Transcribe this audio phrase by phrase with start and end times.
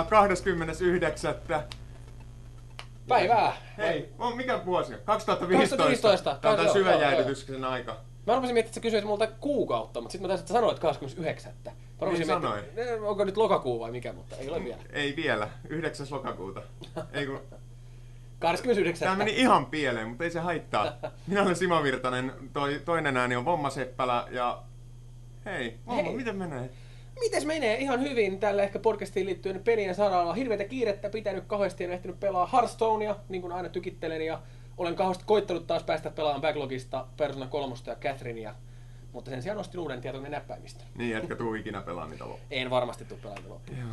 [0.00, 1.34] Aa, ja 29.
[3.08, 3.56] Päivää.
[3.78, 4.92] Hei, on mikä vuosi?
[5.04, 5.76] 2015.
[5.76, 6.38] 2015.
[6.40, 7.96] Tämä on tämän syvän jäädytyksen aika.
[8.26, 11.52] Mä rupesin miettimään, että sä kysyit multa kuukautta, mutta sitten mä taisin että sanoit 29.
[11.64, 14.82] Mä rupesin Niin eh, onko nyt lokakuu vai mikä, mutta ei ole vielä.
[14.92, 16.06] Ei vielä, 9.
[16.10, 16.62] lokakuuta.
[17.12, 17.40] Ei kun,
[18.38, 19.06] 29.
[19.06, 20.92] Tämä meni ihan pieleen, mutta ei se haittaa.
[21.26, 24.62] Minä olen Simo Virtanen, toi, toinen ääni on Vomma Seppälä ja...
[25.44, 26.16] Hei, Vomma, Hei.
[26.16, 26.70] miten menee?
[27.20, 27.78] Mites menee?
[27.78, 30.34] Ihan hyvin tällä ehkä podcastiin liittyen pelien saralla.
[30.34, 34.42] Hirveätä kiirettä pitänyt kauheasti, en ehtinyt pelaa Hearthstonea, niin kuin aina tykittelen, ja
[34.76, 38.54] olen kauheasti koittanut taas päästä pelaamaan Backlogista Persona 3 ja Catherinea,
[39.12, 40.84] mutta sen sijaan ostin uuden tietokoneen näppäimistä.
[40.94, 42.46] Niin, etkä tuu ikinä pelaa niitä loppuun.
[42.50, 43.78] En varmasti tule pelaamaan loppuun.
[43.78, 43.88] Joo.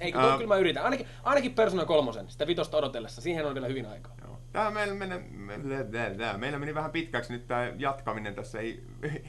[0.00, 0.84] Eikö, Ää, kyllä mä yritän.
[0.84, 3.20] Ainakin, ainakin Persona 3, sitä vitosta odotellessa.
[3.20, 4.14] Siihen on vielä hyvin aikaa.
[4.24, 4.38] Joo.
[4.52, 8.58] Tää meillä, meni, meillä, meillä meni vähän pitkäksi nyt tämä jatkaminen tässä.
[8.58, 8.82] Ei,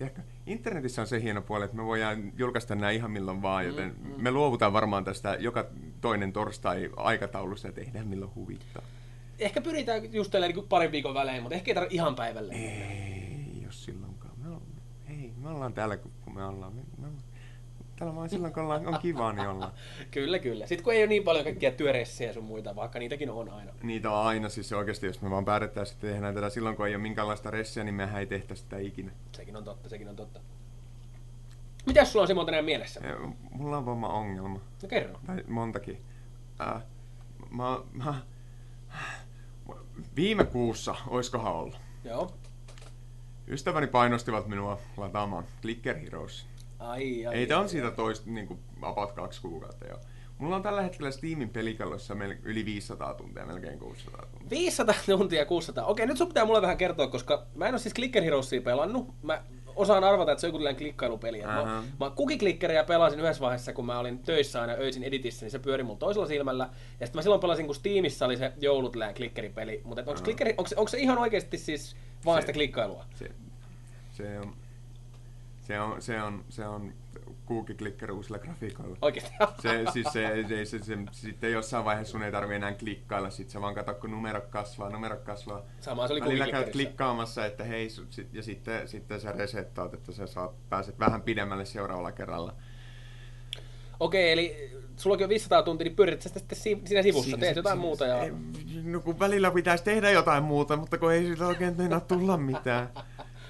[0.00, 3.94] Tiedätkö, internetissä on se hieno puoli, että me voidaan julkaista nämä ihan milloin vaan, joten
[3.98, 4.22] mm, mm.
[4.22, 5.66] me luovutaan varmaan tästä joka
[6.00, 8.82] toinen torstai aikataulussa ja tehdään milloin huvittaa.
[9.38, 12.54] Ehkä pyritään just tällä niin parin viikon välein, mutta ehkä ei tarvitse ihan päivälle.
[12.54, 14.34] Ei, jos silloinkaan.
[14.38, 14.62] Me ollaan,
[15.08, 16.74] hei, me ollaan täällä, kun kun me ollaan.
[16.74, 17.22] Me, me ollaan
[18.00, 19.72] täällä vaan silloin, kun ollaan, on kivaa, niin ollaan.
[20.10, 20.66] Kyllä, kyllä.
[20.66, 23.72] Sitten kun ei ole niin paljon kaikkia työressejä sun muita, vaikka niitäkin on aina.
[23.82, 26.94] Niitä on aina, siis oikeasti, jos me vaan päätettäisiin, että tehdään tätä silloin, kun ei
[26.94, 29.12] ole minkäänlaista ressiä, niin mehän ei tehtäisi sitä ikinä.
[29.32, 30.40] Sekin on totta, sekin on totta.
[31.86, 33.00] Mitäs sulla on Simo tänään mielessä?
[33.06, 33.16] Ja
[33.50, 34.60] Mulla on vaan ongelma.
[34.82, 35.20] No kerro.
[35.26, 36.02] Tai montakin.
[36.60, 36.82] Äh,
[37.50, 38.14] mä, mä,
[40.16, 42.32] viime kuussa, oiskohan ollut, Joo.
[43.48, 46.46] ystäväni painostivat minua lataamaan Clicker Heroes.
[46.80, 49.96] Ai, ai, Ei ai, on siitä toista niin kuin about kaksi kuukautta jo.
[50.38, 54.50] Mulla on tällä hetkellä Steamin pelikallossa yli 500 tuntia, melkein 600 tuntia.
[54.50, 55.86] 500 tuntia 600.
[55.86, 59.14] Okei, nyt sun pitää mulle vähän kertoa, koska mä en ole siis Clicker Heroesia pelannut.
[59.22, 59.42] Mä
[59.76, 61.42] osaan arvata, että se on joku tällainen klikkailupeli.
[61.42, 61.82] Mä, Ähä.
[62.00, 65.82] mä kukiklikkeria pelasin yhdessä vaiheessa, kun mä olin töissä aina öisin editissä, niin se pyöri
[65.82, 66.68] mulla toisella silmällä.
[67.00, 69.80] Ja sitten mä silloin pelasin, kun Steamissa oli se Joulutlään klikkeripeli.
[69.84, 70.22] Mutta onko, Aha.
[70.24, 73.04] klikkeri, onko, se- onko se ihan oikeasti siis vaan Se- sitä klikkailua?
[73.14, 73.30] Se,
[74.12, 74.54] se on,
[75.60, 76.92] se on, se on, se on
[77.46, 78.96] kuukiklikkeri uusilla grafiikoilla.
[79.02, 79.34] Oikeasti.
[79.62, 83.50] Se, siis se, se, se, se, sitten jossain vaiheessa sun ei tarvi enää klikkailla, sit
[83.50, 85.62] sä vaan katsot, kun numero kasvaa, numero kasvaa.
[85.80, 90.12] Sama se oli Välillä käyt klikkaamassa, että hei, sit, ja sitten, sitten sä resettaat, että
[90.12, 92.54] sä saat, pääset vähän pidemmälle seuraavalla kerralla.
[94.00, 97.72] Okei, eli sullakin on 500 tuntia, niin pyörit sä sitten si- siinä sivussa, teet jotain
[97.74, 98.06] siinä- muuta.
[98.06, 98.22] Ja...
[98.22, 98.32] ei,
[98.82, 102.88] No kun välillä pitäisi tehdä jotain muuta, mutta kun ei sillä oikein meinaa tulla mitään.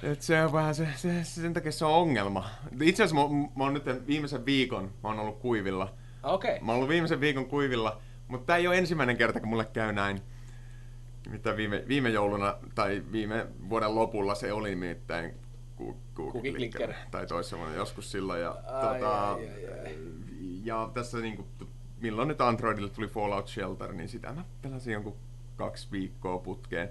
[0.03, 2.51] Et se on vähän se, se, sen takia se on ongelma.
[2.83, 5.95] Itse asiassa mä, mä oon nyt viimeisen viikon, mä oon ollut kuivilla.
[6.23, 6.61] Okei.
[6.61, 9.93] Mä oon ollut viimeisen viikon kuivilla, mutta tää ei ole ensimmäinen kerta, kun mulle käy
[9.93, 10.21] näin.
[11.27, 15.35] Nimittäin viime, viime jouluna tai viime vuoden lopulla se oli nimittäin
[15.77, 16.93] ku, ku, Cookie clicker.
[17.11, 18.41] Tai toissa vuonna joskus silloin.
[18.41, 19.97] Ja, Ai, tota, ai, ai, ai.
[20.65, 21.47] ja tässä niinku,
[22.01, 25.17] milloin nyt Androidille tuli Fallout Shelter, niin sitä mä pelasin jonkun
[25.57, 26.89] kaksi viikkoa putkeen.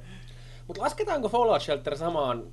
[0.67, 2.43] Mutta lasketaanko Fallout Shelter samaan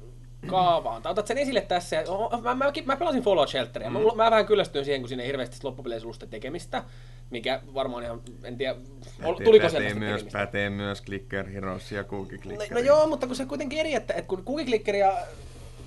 [0.47, 1.03] kaavaan?
[1.03, 1.97] Tai otat sen esille tässä.
[1.97, 3.91] ja- o- Mä, mä, mä pelasin Fallout Shelteria.
[3.91, 3.97] Mm.
[3.99, 6.85] Mä, mä, vähän kyllästyin siihen, kun siinä ei hirveästi loppupeleissä ollut sitä tekemistä.
[7.31, 8.75] Mikä varmaan ihan, en tiedä,
[9.25, 10.39] ol, Pätee- tuliko pätee myös, tekemistä.
[10.39, 12.73] pätee myös Clicker Heroes ja Cookie No, Clicker.
[12.75, 15.17] no joo, mutta kun se kuitenkin eri, että, että kun Cookie ja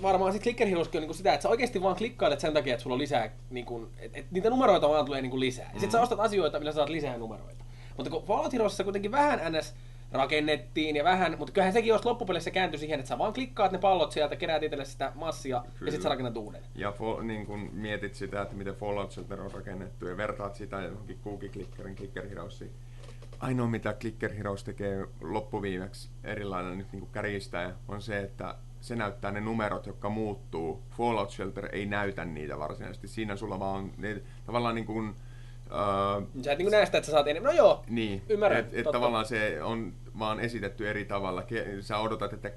[0.02, 2.84] varmaan sit Clicker Heroeskin on niinku sitä, että sä oikeasti vaan klikkailet sen takia, että
[2.84, 5.70] sulla on lisää, niinku, että, että niitä numeroita vaan tulee niinku lisää.
[5.74, 5.92] Ja sit Mm.
[5.92, 7.66] sä ostat asioita, millä saat lisää numeroita.
[7.98, 9.74] Mutta kun Fallout Heroesissa kuitenkin vähän ns
[10.12, 13.78] rakennettiin ja vähän, mutta kyllähän sekin jos loppupeleissä kääntyi siihen, että sä vaan klikkaat ne
[13.78, 15.92] pallot sieltä, keräät itselle sitä massia ja Kyllä.
[15.92, 16.62] sit sä rakennat uuden.
[16.76, 20.82] Ja fo, niin kun mietit sitä, että miten Fallout Shelter on rakennettu ja vertaat sitä
[20.82, 22.72] johonkin Cookie Clickerin Clicker Heroesiin.
[23.40, 29.32] Ainoa mitä Clicker Heroes tekee loppuviimeksi erilainen nyt niin kärjistäjä on se, että se näyttää
[29.32, 30.84] ne numerot, jotka muuttuu.
[30.98, 33.08] Fallout Shelter ei näytä niitä varsinaisesti.
[33.08, 35.16] Siinä sulla vaan ne, tavallaan niin kuin,
[35.72, 37.52] uh, Sä et näe sitä, että sä saat enemmän.
[37.52, 41.42] No joo, niin, Ymmärrän, et, et tavallaan se on vaan esitetty eri tavalla.
[41.42, 42.52] Ke- Sä odotat, että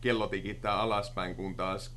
[0.00, 1.96] kello tikittää alaspäin, kun taas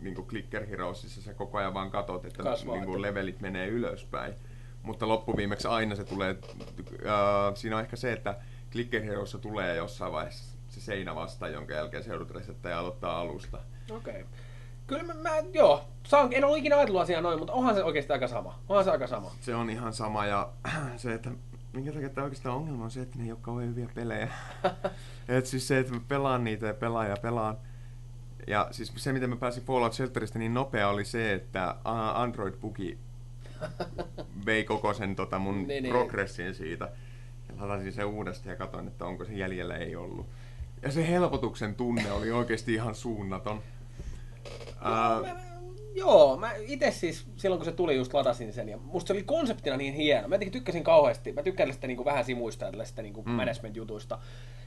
[0.00, 3.40] niin kuin Clicker Heroesissa sä koko ajan vaan katot, että Kasvaa, niin kuin että- levelit
[3.40, 4.34] menee ylöspäin.
[4.82, 6.36] Mutta loppuviimeksi aina se tulee,
[7.06, 8.36] äh, siinä on ehkä se, että
[8.72, 13.20] Clicker Heroesissa tulee jossain vaiheessa se seinä vastaan, jonka jälkeen se joudut resettää ja aloittaa
[13.20, 13.58] alusta.
[13.90, 14.12] okei.
[14.20, 14.24] Okay.
[14.86, 18.12] Kyllä mä, mä, joo, saan, en ole ikinä ajatellut asiaa noin, mutta onhan se oikeasti
[18.12, 18.58] aika sama.
[18.68, 19.30] Onhan se aika sama.
[19.40, 20.48] Se on ihan sama ja
[20.96, 21.30] se, että
[21.72, 24.28] minkä takia tämä oikeastaan ongelma on se, että ne ei ole kauhean hyviä pelejä.
[25.28, 27.56] Et siis se, että mä pelaan niitä ja pelaan ja pelaan.
[28.46, 32.54] Ja siis se, miten mä pääsin Fallout Shelteristä niin nopea oli se, että a- Android
[32.54, 32.98] Bugi
[34.46, 35.92] vei koko sen tota, mun Niin, niin.
[35.94, 36.88] progressin siitä.
[37.48, 40.26] Ja latasin sen uudestaan ja katsoin, että onko se jäljellä ei ollut.
[40.82, 43.62] Ja se helpotuksen tunne oli oikeasti ihan suunnaton.
[44.80, 45.46] Ää,
[45.94, 49.22] Joo, mä itse siis silloin kun se tuli just latasin sen ja musta se oli
[49.22, 50.28] konseptina niin hieno.
[50.28, 51.32] Mä jotenkin tykkäsin kauheasti.
[51.32, 53.30] Mä tykkään tästä niin kuin vähän simuista ja tällaista niin mm.
[53.30, 54.18] management-jutuista.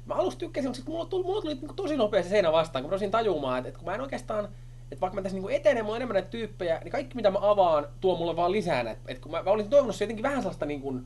[0.06, 2.84] Mä alussa tykkäsin, mutta sitten mulla tuli, mulla tuli niin kuin tosi nopeasti seinä vastaan,
[2.84, 4.50] kun mä osin tajumaan, että, että kun mä en oikeastaan
[4.92, 7.40] että vaikka mä tässä niin etenen, mulla on enemmän näitä tyyppejä, niin kaikki mitä mä
[7.42, 9.02] avaan tuo mulle vaan lisää näitä.
[9.08, 11.06] Että kun mä, mä olisin toivonut se jotenkin vähän sellaista niin kuin,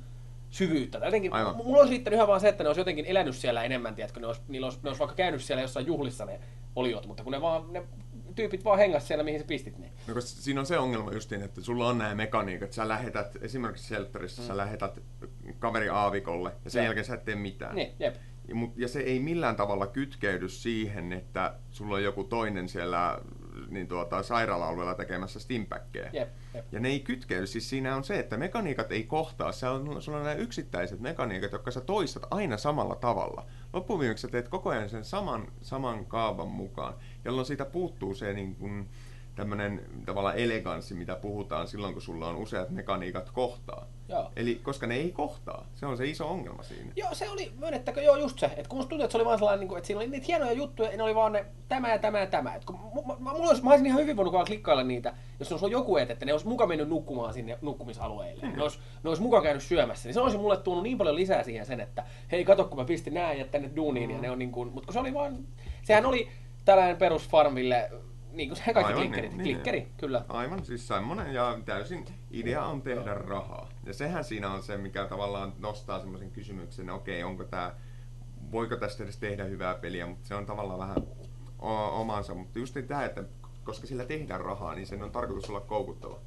[0.49, 0.99] syvyyttä.
[0.99, 1.57] Tai jotenkin, Aivan.
[1.57, 4.27] mulla olisi riittänyt ihan vaan se, että ne olisi jotenkin elänyt siellä enemmän, tiedätkö, ne
[4.27, 6.39] olisi, niillä olisi, ne olisi vaikka käynyt siellä jossain juhlissa ne
[6.75, 7.83] oliot, mutta kun ne vaan, ne
[8.35, 9.91] tyypit vaan hengas siellä, mihin sä pistit ne.
[10.07, 13.87] No, koska siinä on se ongelma justiin, että sulla on nämä mekaniikat, sä lähetät, esimerkiksi
[13.87, 14.47] Shelterissa, mm.
[14.47, 14.99] sä lähetät
[15.59, 16.85] kaveri aavikolle, ja sen ja.
[16.85, 17.75] jälkeen sä et tee mitään.
[17.75, 18.15] Niin, jep.
[18.47, 23.19] Ja, ja se ei millään tavalla kytkeydy siihen, että sulla on joku toinen siellä
[23.69, 25.39] niin tuota, sairaala-alueella tekemässä.
[25.49, 26.65] Jep, jep.
[26.71, 27.47] Ja ne ei kytkeydy.
[27.47, 29.51] Siis siinä on se, että mekaniikat ei kohtaa.
[29.51, 33.45] Se on, sulla on nämä yksittäiset mekaniikat, jotka sä toistat aina samalla tavalla.
[33.73, 36.93] Loppuviimeksi sä teet koko ajan sen saman, saman kaavan mukaan,
[37.25, 38.89] jolloin siitä puuttuu se niin kuin,
[39.35, 43.85] tämmöinen tavallaan eleganssi, mitä puhutaan silloin, kun sulla on useat mekaniikat kohtaa.
[44.09, 44.31] Joo.
[44.35, 46.91] Eli koska ne ei kohtaa, se on se iso ongelma siinä.
[46.95, 49.37] Joo, se oli, myönnettäkö, joo just se, että kun musta tuntui, että se oli vaan
[49.37, 51.99] sellainen, niin että siinä oli niitä hienoja juttuja, ja ne oli vaan ne tämä ja
[51.99, 52.55] tämä ja tämä.
[52.55, 55.63] Et kun, mä, mä, mulla olisi, mä olisin ihan hyvin voinut vaan klikkailla niitä, jos
[55.63, 58.45] on joku et, että ne olisi muka mennyt nukkumaan sinne nukkumisalueille.
[58.47, 58.55] Mm.
[58.55, 61.43] Ne olisi, ne olisi muka käynyt syömässä, niin se olisi mulle tuonut niin paljon lisää
[61.43, 64.15] siihen sen, että hei, kato kun mä pistin nää ja tänne duuniin, mm.
[64.15, 65.37] ja ne on niin kuin, mutta kun se oli vaan,
[65.83, 66.29] sehän oli
[66.65, 67.89] tällainen perus Farmville
[68.33, 69.31] niin kuin se kaikki Aivan, klikkerit.
[69.33, 69.91] Niin, Klikkeri, niin.
[69.97, 70.25] kyllä.
[70.27, 73.69] Aivan, siis semmoinen ja täysin idea on tehdä rahaa.
[73.85, 77.75] Ja sehän siinä on se, mikä tavallaan nostaa semmoisen kysymyksen, okei, okay, onko tämä,
[78.51, 81.03] voiko tästä edes tehdä hyvää peliä, mutta se on tavallaan vähän
[81.91, 82.33] omansa.
[82.33, 83.23] Mutta just tämä, että
[83.63, 86.19] koska sillä tehdään rahaa, niin sen on tarkoitus olla koukuttava.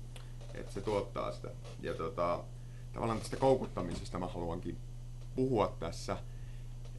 [0.54, 1.48] Että se tuottaa sitä.
[1.80, 2.44] Ja tota,
[2.92, 4.78] tavallaan tästä koukuttamisesta mä haluankin
[5.34, 6.16] puhua tässä.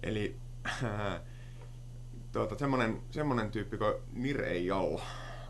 [0.04, 0.36] Eli
[2.38, 4.98] tuota, semmoinen, semmoinen tyyppi kuin Nir Eyal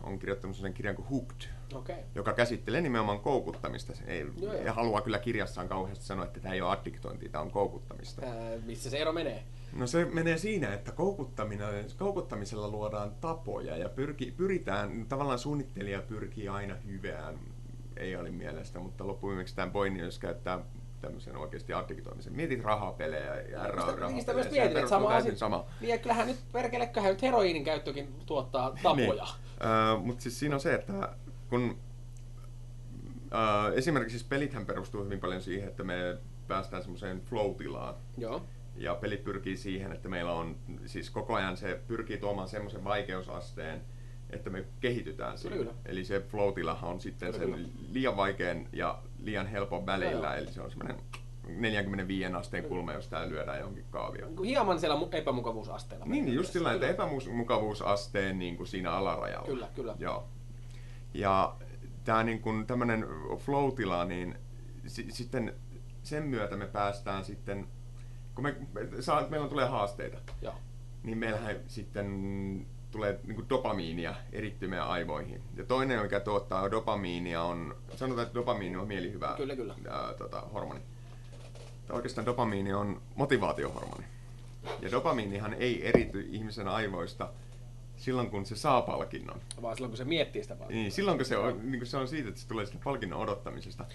[0.04, 1.96] on kirjoittanut sen kirjan kuin Hooked, okay.
[2.16, 3.94] joka käsittelee nimenomaan koukuttamista.
[4.06, 4.64] Ei, joo, joo.
[4.64, 8.26] Ja haluaa kyllä kirjassaan kauheasti sanoa, että tämä ei ole addiktointia, tämä on koukuttamista.
[8.26, 9.44] Ää, missä se ero menee?
[9.74, 10.92] No se menee siinä, että
[11.98, 17.40] koukuttamisella luodaan tapoja ja pyrki, pyritään, tavallaan suunnittelija pyrkii aina hyvään,
[17.98, 19.72] ei ole mielestä, mutta loppuviimeksi tämä
[20.06, 20.60] jos käyttää
[21.02, 22.34] tämmöisen oikeasti addiktoimisen.
[22.34, 24.12] Mietit rahapelejä ja RA rahapelejä.
[24.12, 25.36] Niistä myös mietin, että sama asia.
[25.36, 25.66] Sama.
[25.82, 28.96] Niin, ja kyllähän nyt perkeleköhän nyt heroiinin käyttökin tuottaa tapoja.
[29.06, 29.96] niin.
[29.98, 31.10] uh, Mutta siis siinä on se, että
[31.50, 31.78] kun
[33.32, 36.18] uh, esimerkiksi siis pelithän perustuu hyvin paljon siihen, että me
[36.48, 37.96] päästään semmoiseen flow-tilaan.
[38.18, 38.42] Joo.
[38.76, 40.56] Ja pelit pyrkii siihen, että meillä on,
[40.86, 43.82] siis koko ajan se pyrkii tuomaan semmoisen vaikeusasteen,
[44.30, 45.56] että me kehitytään siinä.
[45.56, 45.72] Kyllä.
[45.86, 47.70] Eli se flow on sitten kyllä, sen kyllä.
[47.92, 50.98] liian vaikean ja liian helpon välillä, eli se on semmoinen
[51.48, 54.36] 45 asteen kulma, jos tää lyödään johonkin kaavioon.
[54.36, 56.06] Niin hieman siellä epämukavuusasteella.
[56.06, 59.46] Niin, niin just sillä että epämukavuusasteen niin kuin siinä alarajalla.
[59.48, 59.96] Kyllä, kyllä.
[60.00, 60.28] Joo.
[61.14, 61.56] Ja
[62.04, 63.06] tämä niin kuin tämmöinen
[63.38, 63.74] flow
[64.06, 64.36] niin
[64.88, 65.54] s- sitten
[66.04, 67.68] sen myötä me päästään sitten,
[68.36, 68.56] kun me,
[69.00, 70.54] saa, meillä tulee haasteita, Joo.
[71.04, 72.08] niin meillähän sitten
[72.98, 75.42] tulee niin kuin dopamiinia erittymiä aivoihin.
[75.56, 79.76] Ja toinen, mikä tuottaa dopamiinia, on, sanotaan, että dopamiini on mielihyvä kyllä, kyllä.
[79.90, 80.80] Ää, tota, hormoni.
[81.88, 84.04] Tai oikeastaan dopamiini on motivaatiohormoni.
[84.82, 87.30] Ja dopamiinihan ei erity ihmisen aivoista
[87.98, 89.42] silloin, kun se saa palkinnon.
[89.62, 90.84] Vaan silloin, kun se miettii sitä palkinnon.
[90.84, 93.20] Niin, silloin, kun se on, niin kun se on siitä, että se tulee sitä palkinnon
[93.20, 93.86] odottamisesta.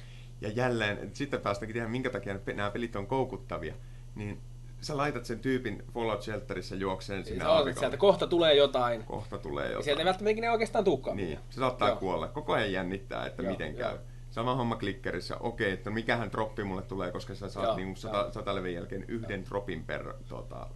[0.41, 3.75] Ja jälleen, sitten päästäänkin tehdä, minkä takia nämä pelit on koukuttavia.
[4.15, 4.41] Niin
[4.83, 7.79] sä laitat sen tyypin Fallout Shelterissa juokseen sinne aavikolle.
[7.79, 9.05] sieltä kohta tulee jotain.
[9.05, 9.79] Kohta tulee jotain.
[9.79, 11.17] Ja sieltä ei välttämättä oikeastaan tulekaan.
[11.17, 11.97] Niin, se saattaa Joo.
[11.97, 12.29] kuolla.
[12.29, 13.99] Koko ajan jännittää, että Joo, miten käy.
[14.33, 15.37] Sama homma klikkerissä.
[15.41, 19.41] Okei, että mikähän droppi mulle tulee, koska sä saat niin sata, sata levin jälkeen yhden
[19.41, 19.49] joo.
[19.49, 20.67] dropin per tota,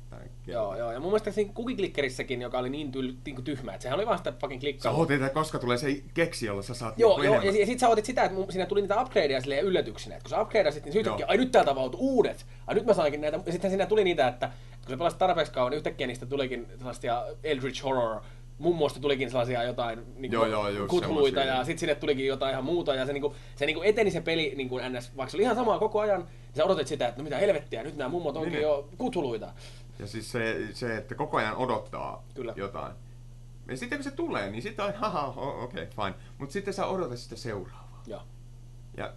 [0.47, 0.93] Joo, joo.
[0.93, 4.19] Ja mun mielestä siinä kukiklikkerissäkin, joka oli niin tyl, niin tyhmä, että sehän oli vaan
[4.19, 4.93] sitä fucking klikkaa.
[4.93, 7.79] Sä otit, että koska tulee se keksi, jolla sä saat Joo, joo ja, ja sit
[7.79, 10.17] sä otit sitä, että mun, siinä tuli niitä upgradeja silleen yllätyksinä.
[10.17, 12.47] Että kun sä upgradeasit, niin yhtäkkiä, ai nyt täältä avautui uudet.
[12.67, 13.41] Ai nyt mä sainkin näitä.
[13.47, 16.67] Ja sitten siinä tuli niitä, että kun sä pelasit tarpeeksi kauan, niin yhtäkkiä niistä tulikin
[16.79, 18.21] sellaisia Eldritch Horror
[18.59, 22.95] mummosta tulikin sellaisia jotain niin joo, joo, kuthuluita ja sitten sinne tulikin jotain ihan muuta
[22.95, 25.37] ja se, niin kuin, se niin kuin eteni se peli niin kuin NS, vaikka se
[25.37, 28.09] oli ihan samaa koko ajan, niin sä odotit sitä, että no mitä helvettiä, nyt nämä
[28.09, 28.63] mummot onkin niin.
[28.63, 29.53] jo kuthuluita.
[29.99, 32.55] Ja siis se, se, että koko ajan odottaa Kyllä.
[32.57, 32.93] jotain.
[33.69, 36.15] Ja sitten kun se tulee, niin sitten on, haha, okei, okay, fine.
[36.39, 38.03] Mutta sitten sä odotat sitä seuraavaa.
[38.07, 38.23] Joo.
[38.97, 39.13] Ja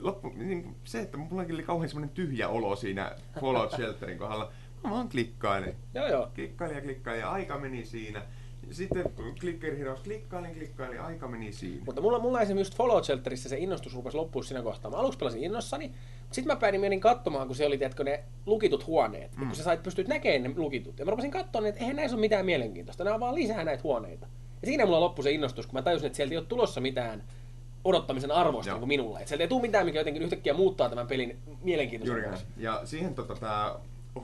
[0.00, 4.52] loppu, niin se, että mulla oli kauhean semmoinen tyhjä olo siinä Fallout Shelterin kohdalla.
[4.84, 5.76] Mä vaan klikkailin.
[5.94, 6.30] Joo, joo.
[6.34, 8.22] Klikkailin ja klikkailin ja aika meni siinä.
[8.70, 9.04] Sitten
[9.40, 11.84] klikkerihiraus klikkailin, klikkailin, aika meni siinä.
[11.86, 14.90] Mutta mulla, mulla esimerkiksi just Fallout Shelterissä se innostus rupesi loppua siinä kohtaa.
[14.90, 15.92] Mä aluksi pelasin innossani,
[16.30, 19.36] sitten mä päädin menin katsomaan, kun se oli tiedätkö, ne lukitut huoneet.
[19.36, 19.46] Mm.
[19.46, 20.98] kun sä sait, pystyt näkemään ne lukitut.
[20.98, 23.04] Ja mä rupesin katsomaan, että eihän näissä ole mitään mielenkiintoista.
[23.04, 24.26] Nämä on vaan lisää näitä huoneita.
[24.62, 27.24] Ja siinä mulla loppui se innostus, kun mä tajusin, että sieltä ei ole tulossa mitään
[27.84, 29.18] odottamisen arvoista niin kuin minulle.
[29.18, 32.44] Että sieltä ei tule mitään, mikä jotenkin yhtäkkiä muuttaa tämän pelin mielenkiintoisemmaksi.
[32.56, 33.76] Ja siihen tota, tämä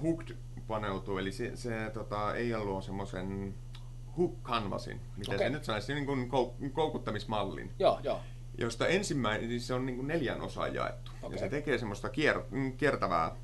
[0.02, 0.36] Hooked
[0.66, 3.54] paneutuu, eli se, se tota, ei luo semmoisen
[4.18, 5.46] hook canvasin, miten Okei.
[5.46, 8.20] se nyt sanoisi, niin kuin kou- koukuttamismallin, Joo, joo.
[8.58, 11.10] josta ensimmäinen, siis se on niin kuin neljän osaan jaettu.
[11.22, 11.34] Okei.
[11.36, 12.42] Ja se tekee semmoista kier,
[12.76, 13.36] kiertävää,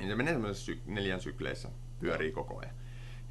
[0.00, 1.68] ja se menee semmoisessa sy- neljän sykleissä,
[2.00, 2.74] pyörii koko ajan.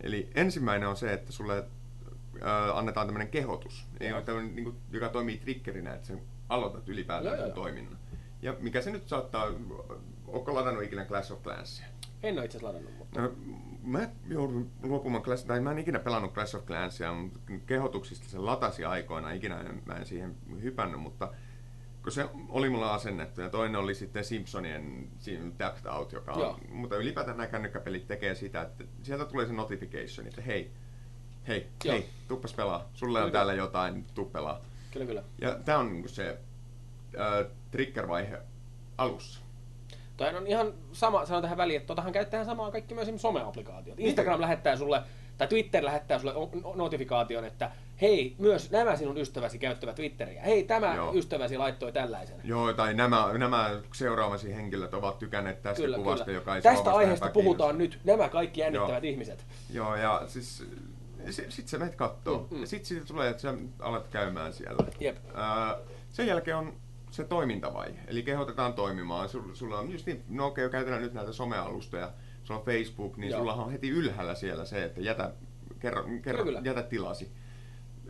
[0.02, 4.18] Eli ensimmäinen on se, että sulle äh, annetaan tämmöinen kehotus, Joo.
[4.20, 6.14] Ei, tämmönen, niin kuin, joka toimii triggerinä, että sä
[6.50, 7.56] aloitat ylipäätään Joo, joo.
[7.56, 7.98] toiminnan.
[8.42, 9.48] Ja mikä se nyt saattaa,
[10.28, 11.86] onko ladannut ikinä Clash of Clansia?
[12.24, 13.22] En ole itse asiassa ladannut, mutta...
[13.22, 13.32] No,
[13.84, 18.38] mä joudun luopumaan Clash, tai mä en ikinä pelannut Clash of Clansia, mutta kehotuksista se
[18.38, 21.34] latasi aikoinaan, ikinä en, mä en siihen hypännyt, mutta
[22.04, 25.10] kun se oli mulla asennettu, ja toinen oli sitten Simpsonien
[25.58, 26.60] Tapped Out, joka on, Joo.
[26.70, 30.72] mutta ylipäätään nämä kännykkäpelit tekee sitä, että sieltä tulee se notification, että hei,
[31.48, 31.96] hei, Joo.
[31.96, 33.32] hei, tuppas pelaa, sulle on Kyllä.
[33.32, 34.62] täällä jotain, tuu pelaa.
[34.92, 35.24] Kyllä, kyllä.
[35.42, 36.40] Ja tää on niinku se
[37.20, 38.42] äh, trigger-vaihe
[38.98, 39.43] alussa.
[40.18, 43.96] Toi on ihan sama, sanon tähän väliin, että totahan käyttää samaa kaikki myös some-applikaatiot.
[43.98, 45.02] Instagram lähettää sulle,
[45.38, 50.42] tai Twitter lähettää sulle no- notifikaation, että hei, myös nämä sinun ystäväsi käyttävät Twitteriä.
[50.42, 51.14] Hei, tämä Joo.
[51.16, 52.40] ystäväsi laittoi tällaisen.
[52.44, 56.38] Joo, tai nämä, nämä seuraamasi henkilöt ovat tykänneet tästä Kyllä, kuvasta, kyllä.
[56.38, 59.12] joka ei Tästä aiheesta puhutaan nyt, nämä kaikki jännittävät Joo.
[59.12, 59.46] ihmiset.
[59.74, 60.66] Joo, ja siis
[61.30, 62.38] sit, sit sä menet kattoo.
[62.38, 62.62] Mm, Mm, mm.
[62.62, 64.88] Ja sit siitä tulee, että sä alat käymään siellä.
[65.00, 65.18] Jep.
[65.36, 65.78] Ää,
[66.10, 66.74] sen jälkeen on
[67.14, 69.30] se toimintavaihe, eli kehotetaan toimimaan.
[69.30, 72.12] Sulla, sulla on just niin, no okei, käytetään nyt näitä somealustoja.
[72.44, 73.40] Sulla on Facebook, niin Joo.
[73.40, 75.32] sulla on heti ylhäällä siellä se, että jätä,
[75.80, 76.62] kerro, kerro, Kyllä.
[76.64, 77.32] jätä tilasi.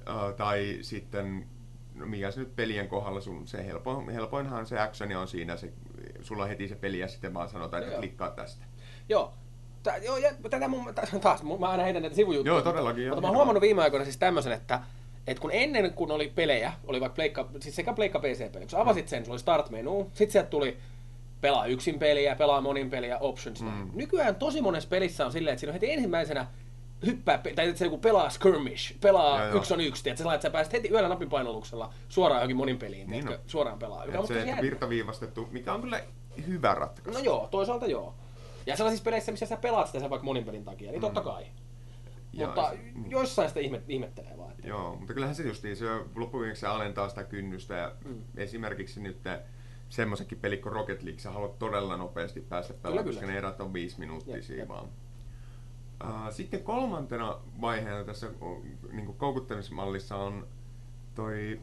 [0.05, 1.47] Ää, tai sitten,
[1.95, 5.73] no mikä se nyt pelien kohdalla, sun, se helpoin, helpoinhan se actioni on siinä, se,
[6.21, 7.99] sulla on heti se peli ja sitten vaan sanotaan, että Joo.
[7.99, 8.65] klikkaa tästä.
[9.09, 9.33] Joo.
[9.83, 12.53] Tää, joo, ja tätä mun, taas, mun- mä aina heitän näitä sivujuttuja.
[12.53, 13.15] Joo, todellakin, joo.
[13.15, 14.79] Mutta mä oon huomannut viime aikoina siis tämmöisen, että,
[15.27, 18.81] että kun ennen kun oli pelejä, oli vaikka pleikka, siis sekä pleikka PC-peli, kun sä
[18.81, 20.77] avasit sen, sulla oli start-menu, sit sieltä tuli
[21.41, 23.61] pelaa yksin peliä, pelaa monin peliä, options.
[23.61, 23.67] Mm.
[23.69, 23.89] Mm.
[23.93, 26.47] Nykyään tosi monessa pelissä on silleen, että siinä on heti ensimmäisenä
[27.05, 29.57] hyppää, tai että se joku pelaa skirmish, pelaa Joo, joo.
[29.57, 33.25] yksi on yksi, että sä, sä pääset heti yöllä napinpainalluksella suoraan johonkin monin peliin, Niin
[33.25, 33.43] niin on.
[33.47, 34.05] suoraan pelaa.
[34.05, 34.61] Et on se jännä.
[34.61, 35.99] virtaviivastettu, mikä on kyllä
[36.47, 37.19] hyvä ratkaisu.
[37.19, 38.15] No joo, toisaalta joo.
[38.65, 41.45] Ja sellaisissa peleissä, missä sä pelaat sitä sen vaikka monin pelin takia, niin totta kai.
[42.33, 43.11] Ja Mutta se- mm.
[43.11, 44.37] joissain sitä ihme, ihmettelee.
[44.63, 48.21] Joo, mutta kyllähän se justiin, se loppuviimeksi se alentaa sitä kynnystä ja Mm.
[48.37, 49.17] esimerkiksi nyt
[49.89, 53.73] semmoisenkin peli kuin Rocket League, sä haluat todella nopeasti päästä pelaamaan, koska ne erät on
[53.73, 54.85] viisi minuuttia siinä vaan.
[56.03, 58.27] Uh, sitten kolmantena vaiheena tässä
[58.91, 60.47] niin koukuttamismallissa on
[61.15, 61.59] toi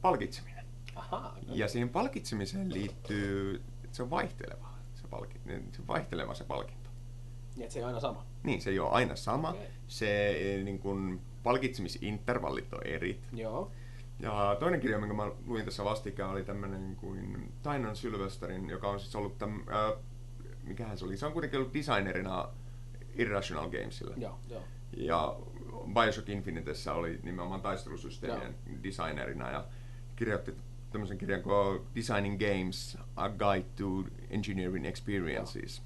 [0.00, 0.64] palkitseminen.
[0.94, 1.54] Ahaa, no.
[1.54, 6.90] Ja siihen palkitsemiseen liittyy, että se on vaihteleva se, palki, se on vaihteleva se palkinto.
[7.56, 8.26] Niin, että se ei ole aina sama.
[8.42, 9.50] Niin, se ei ole aina sama.
[9.50, 9.66] Okei.
[9.88, 13.20] Se eh, niin kun, palkitsemisintervallit on eri.
[13.32, 13.72] Joo.
[14.20, 19.00] Ja toinen kirja, minkä mä luin tässä vastikään, oli tämmönen kuin Tynan Sylvesterin, joka on
[19.00, 19.92] siis ollut täm, äh,
[20.62, 22.48] mikähän se oli, se on kuitenkin ollut designerina
[23.14, 24.14] Irrational Gamesilla.
[24.16, 24.62] Joo, joo.
[24.96, 25.36] Ja
[25.94, 29.64] Bioshock Infinitessä oli nimenomaan taistelusysteemien designerina ja
[30.16, 30.54] kirjoitti
[30.90, 35.82] tämmöisen kirjan kuin Designing Games, A Guide to Engineering Experiences.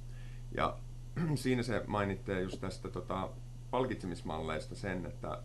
[0.57, 0.79] Ja
[1.35, 3.29] siinä se mainittee just tästä tota,
[3.71, 5.39] palkitsemismalleista sen, että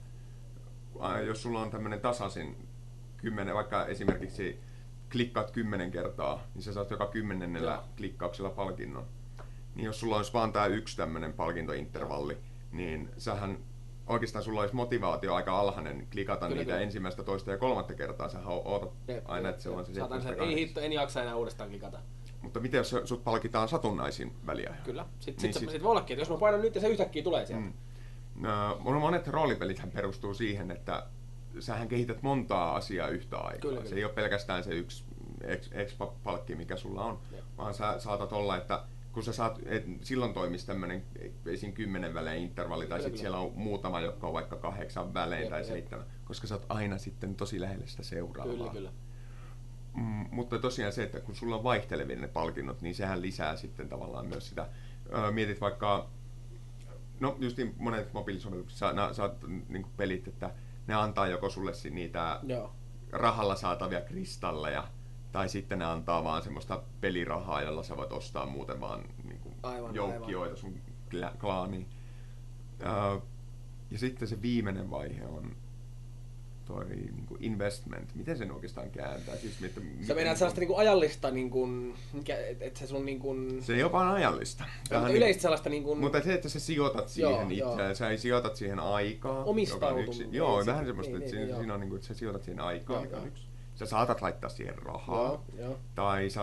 [1.25, 2.67] jos sulla on tämmöinen tasaisin
[3.17, 4.59] kymmenen, vaikka esimerkiksi
[5.11, 7.83] klikkaat kymmenen kertaa, niin sä saat joka kymmenennellä Joo.
[7.97, 9.05] klikkauksella palkinnon.
[9.75, 12.37] Niin jos sulla olisi vaan tämä yksi tämmöinen palkintointervalli,
[12.71, 13.57] niin sähän
[14.07, 16.83] oikeastaan sulla olisi motivaatio aika alhainen klikata Kyllä, niitä kyllä.
[16.83, 18.29] ensimmäistä, toista ja kolmatta kertaa.
[18.29, 21.21] Sähän ootat Jep, aina, että se on se Saatan 7 sen, ei hitto, en jaksa
[21.21, 21.99] enää uudestaan klikata.
[22.41, 24.81] Mutta miten jos sut palkitaan satunnaisin väliajoin?
[24.83, 25.05] Kyllä.
[25.19, 27.23] Sitten Niin sit, sit- sit, voi ollakin, että jos mä painan nyt ja se yhtäkkiä
[27.23, 27.65] tulee sieltä.
[27.65, 27.73] Mm.
[28.41, 31.07] No, monet roolipelithän perustuu siihen, että
[31.59, 33.59] sähän kehität montaa asiaa yhtä aikaa.
[33.59, 33.97] Kyllä, se kyllä.
[33.97, 35.03] ei ole pelkästään se yksi
[35.43, 37.43] ex- expa-palkki, mikä sulla on, Jep.
[37.57, 41.03] vaan sä saatat olla, että kun sä saat, et silloin toimisi tämmöinen
[41.45, 41.73] esim.
[41.73, 45.59] kymmenen välein intervalli, tai sitten siellä on muutama, jotka on vaikka kahdeksan välein Jep, tai
[45.59, 45.67] jep.
[45.67, 48.53] seitsemän, koska sä oot aina sitten tosi lähellä sitä seuraavaa.
[48.53, 48.91] Kyllä, kyllä.
[49.93, 53.89] Mm, mutta tosiaan se, että kun sulla on vaihtelevia ne palkinnot, niin sehän lisää sitten
[53.89, 54.67] tavallaan myös sitä.
[55.13, 56.09] Öö, mietit vaikka,
[57.21, 59.33] no just niin monet mobiilisovelluksissa nää saat
[59.69, 60.53] niin pelit, että
[60.87, 62.71] ne antaa joko sulle niitä Joo.
[63.11, 64.87] rahalla saatavia kristalleja,
[65.31, 69.55] tai sitten ne antaa vaan semmoista pelirahaa, jolla sä voit ostaa muuten vaan niin kuin
[69.63, 71.87] Aivan, joukkioita sun klä- klaaniin.
[72.81, 73.19] Öö,
[73.91, 75.55] ja sitten se viimeinen vaihe on
[76.71, 79.35] toi niin kuin investment, miten sen oikeastaan kääntää?
[79.35, 81.67] Siis, että, Sä meinaat sellaista niinku ajallista, niinku,
[82.13, 83.35] mikä, et, et se sun niinku...
[83.61, 84.63] Se ei ole vaan ajallista.
[84.79, 85.95] Mutta niin- yleistä sellaista niinku...
[85.95, 87.95] Mutta se, että sä sijoitat siihen Joo, itseään, joo.
[87.95, 89.43] sä ei sijoitat siihen aikaa.
[89.43, 91.57] On yksi- Joo, Niin, vähän se- semmoista, niin, että niin, siinä, joo.
[91.59, 93.27] siinä on niin kuin, että sä sijoitat siihen aikaa, Joo, mikä on joo.
[93.27, 93.43] yksi.
[93.75, 95.17] Sä saatat laittaa siihen rahaa.
[95.17, 95.79] Joo, joo.
[95.95, 96.41] Tai sä,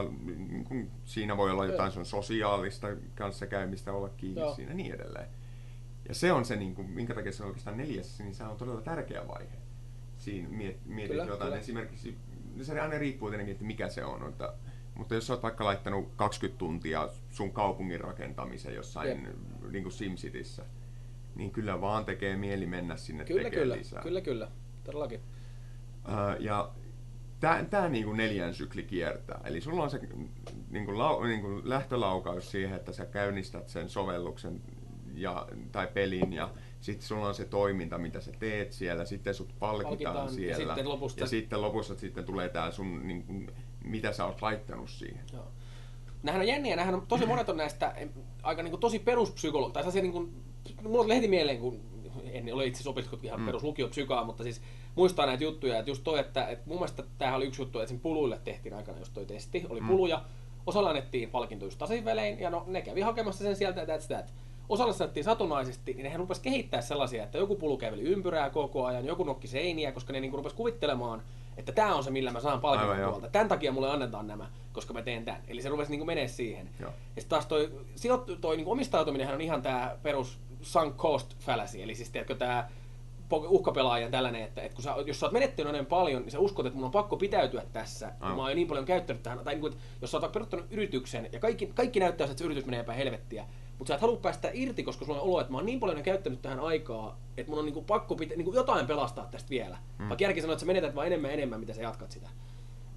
[0.48, 4.54] niin kuin, siinä voi olla jotain sun sosiaalista kanssakäymistä olla kiinni Joo.
[4.54, 5.26] siinä ja niin edelleen.
[6.08, 8.56] Ja se on se, niin kuin, minkä takia se on oikeastaan neljäs, niin se on
[8.56, 9.48] todella tärkeä vaihe.
[10.30, 11.60] Siinä miet, mietit Kyllä, jotain, kyllä.
[11.60, 12.16] esimerkiksi,
[12.62, 14.22] se aina riippuu tietenkin, että mikä se on.
[14.22, 14.54] Mutta,
[14.94, 19.28] mutta jos oot vaikka laittanut 20 tuntia sun kaupungin rakentamiseen jossain
[19.70, 20.64] niin kuin SimCityssä,
[21.34, 24.02] niin kyllä vaan tekee mieli mennä sinne Kyllä, tekemään kyllä, lisää.
[24.02, 24.50] kyllä, kyllä,
[24.84, 25.20] todellakin.
[26.04, 26.70] Ää, ja
[27.40, 29.40] tämä, tämä niin kuin neljän sykli kiertää.
[29.44, 30.00] Eli sulla on se
[30.70, 34.60] niin kuin lau, niin kuin lähtölaukaus siihen, että sä käynnistät sen sovelluksen
[35.14, 39.54] ja, tai pelin ja sitten sulla on se toiminta, mitä sä teet siellä, sitten sut
[39.58, 40.74] palkitaan, Palkitaan, ja siellä.
[40.74, 43.50] sitten lopusta- ja sitten lopussa sitten tulee tää sun, niin kuin,
[43.84, 45.20] mitä sä oot laittanut siihen.
[45.32, 45.48] Joo.
[46.22, 47.94] Nämähän on jänniä, nämähän on tosi monet on näistä
[48.42, 50.44] aika niin kuin, tosi peruspsykologi, tai sellaisia niin kuin,
[50.82, 51.80] mulla tuli heti mieleen, kun
[52.24, 53.46] en ole itse asiassa opiskellut ihan mm.
[53.46, 54.62] peruslukiopsykaa, mutta siis
[54.94, 57.88] muistaa näitä juttuja, että just toi, että, että mun mielestä tämähän oli yksi juttu, että
[57.88, 60.24] sen puluille tehtiin aikana just toi testi, oli puluja,
[60.66, 61.80] osalle annettiin palkinto just
[62.38, 64.32] ja no ne kävi hakemassa sen sieltä, that's that.
[65.00, 69.24] Annettiin satunnaisesti, niin nehän rupesi kehittää sellaisia, että joku pulu käveli ympyrää koko ajan, joku
[69.24, 71.22] nokki seiniä, koska ne niin rupesi kuvittelemaan,
[71.56, 73.28] että tämä on se, millä mä saan palkinnon Aivan, tuolta.
[73.28, 75.40] Tämän takia mulle annetaan nämä, koska mä teen tämän.
[75.48, 76.70] Eli se rupesi niin menee siihen.
[76.80, 76.90] Joo.
[76.90, 81.82] Ja sitten taas toi, sijoittu, toi niin omistautuminenhan on ihan tämä perus sunk cost fallacy,
[81.82, 82.68] eli siis tiedätkö tämä
[83.32, 86.66] uhkapelaajan tällainen, että, että kun sä, jos sä oot menettänyt näin paljon, niin sä uskot,
[86.66, 88.06] että mun on pakko pitäytyä tässä.
[88.06, 88.36] kun Aivan.
[88.36, 90.66] Mä oon jo niin paljon käyttänyt tähän, tai niin kuin, että jos sä oot perustanut
[90.70, 93.44] yrityksen, ja kaikki, kaikki näyttää, että se yritys menee päin helvettiä,
[93.78, 95.98] mutta sä et halua päästä irti, koska sulla on olo, että mä oon niin paljon
[95.98, 99.26] jo käyttänyt tähän aikaa, että mun on niin kuin pakko pitä, niin kuin jotain pelastaa
[99.30, 99.78] tästä vielä.
[99.98, 100.08] Mm.
[100.08, 102.28] Vaikka järki sanoo, että sä menetät vaan enemmän ja enemmän, mitä sä jatkat sitä.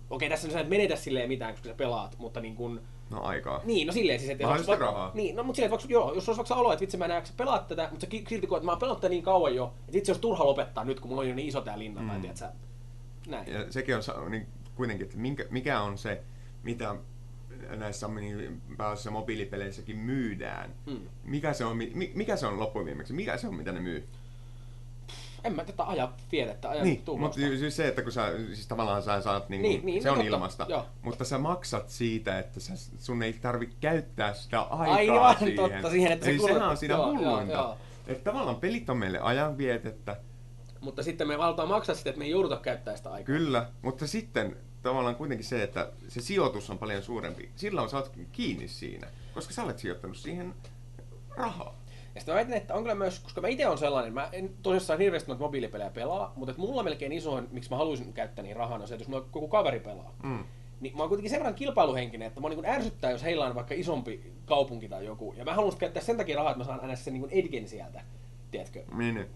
[0.09, 2.79] Okei, tässä sä et menetä silleen mitään, koska sä pelaat, mutta niin kuin,
[3.09, 3.61] No aikaa.
[3.63, 5.11] niin, no silleen siis, että Mahdollisesti vaikka- rahaa.
[5.13, 7.11] Niin, no mutta silleen, että vaikka, joo, jos olisi vaikka olo, että vitsi mä en
[7.11, 9.73] jaksa pelaa tätä, mutta sä silti koet, että mä oon pelannut tätä niin kauan jo,
[9.87, 12.07] että itse olisi turha lopettaa nyt, kun mulla on jo niin iso tää linna, mm.
[12.09, 12.51] tai tiedät sä,
[13.27, 13.53] näin.
[13.53, 16.23] Ja sekin on niin kuitenkin, että minkä, mikä on se,
[16.63, 16.95] mitä
[17.75, 20.69] näissä niin pääasiassa mobiilipeleissäkin myydään.
[20.85, 20.99] Mm.
[21.23, 23.13] Mikä, se on, mi- mikä se on loppujen viimeksi?
[23.13, 24.03] Mikä se on, mitä ne myy?
[25.43, 29.03] En mä tätä aja tiedettä, aja Niin, mutta siis se, että kun sä, siis tavallaan
[29.03, 30.85] sä saat, niin, Niin, niin, niin, se on totta, ilmasta, joo.
[31.01, 35.55] mutta sä maksat siitä, että sä, sun ei tarvi käyttää sitä aikaa Aivan siihen.
[35.55, 37.77] totta, siihen, että se Eli kuluttaa- sehän on joo, hulluinta.
[38.07, 40.15] Että tavallaan pelit on meille ajanvietettä,
[40.81, 43.25] Mutta sitten me valtaa maksaa sitä, että me ei jouduta käyttää sitä aikaa.
[43.35, 47.49] kyllä, mutta sitten tavallaan kuitenkin se, että se sijoitus on paljon suurempi.
[47.55, 50.53] Silloin sä oot kiinni siinä, koska sä olet sijoittanut siihen
[51.29, 51.81] rahaa.
[52.15, 54.51] Ja sitten mä väitän, että on kyllä myös, koska mä itse on sellainen, mä en
[54.61, 58.55] tosissaan hirveästi noita mobiilipelejä pelaa, mutta että mulla melkein isoin, miksi mä haluaisin käyttää niin
[58.55, 60.15] rahaa, on se, että jos mulla joku kaveri pelaa.
[60.23, 60.43] Mm.
[60.81, 63.73] Niin mä oon kuitenkin sen verran kilpailuhenkinen, että mä niin ärsyttää, jos heillä on vaikka
[63.73, 65.33] isompi kaupunki tai joku.
[65.37, 68.01] Ja mä haluan käyttää sen takia rahaa, että mä saan aina sen niin edgen sieltä.
[68.51, 68.83] Tiedätkö?
[68.93, 69.27] Niin, niin.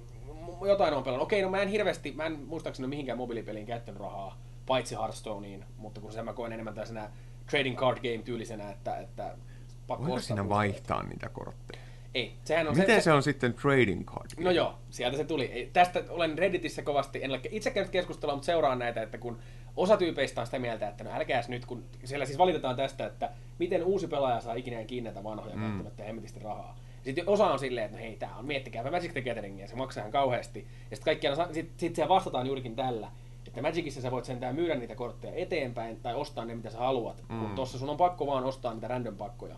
[0.67, 1.25] Jotain on pelannut.
[1.25, 6.01] Okei, no mä en hirveästi, mä en muistaakseni mihinkään mobiilipeliin käyttänyt rahaa, paitsi Hearthstoneen, mutta
[6.01, 7.09] kun se mä koen enemmän tällaisena
[7.49, 9.35] trading card game tyylisenä, että, että
[9.87, 11.81] pakko Voiko siinä vaihtaa niitä kortteja?
[12.15, 14.29] Ei, sehän on Miten se on sitten trading card?
[14.39, 15.45] No joo, sieltä se tuli.
[15.45, 19.39] Ei, Tästä olen Redditissä kovasti, en ole itse käynyt keskustelua, mutta seuraan näitä, että kun
[19.75, 23.29] osa tyypeistä on sitä mieltä, että no älkääs nyt, kun siellä siis valitetaan tästä, että
[23.59, 25.61] miten uusi pelaaja saa ikinä kiinni näitä vanhoja Mm.
[25.61, 26.77] käyttämättä hemmetisti rahaa.
[27.03, 30.01] Sitten osa on silleen, että no hei, tää on, miettikääpä Magic the Gatheringia, se maksaa
[30.01, 30.59] ihan kauheasti.
[30.59, 33.11] Ja sitten kaikki aina, sa- sit, sit siellä vastataan juurikin tällä,
[33.55, 37.23] että Magicissa sä voit sentään myydä niitä kortteja eteenpäin tai ostaa ne mitä sä haluat,
[37.29, 37.35] mm.
[37.35, 39.55] Mutta tossa sun on pakko vaan ostaa niitä random pakkoja.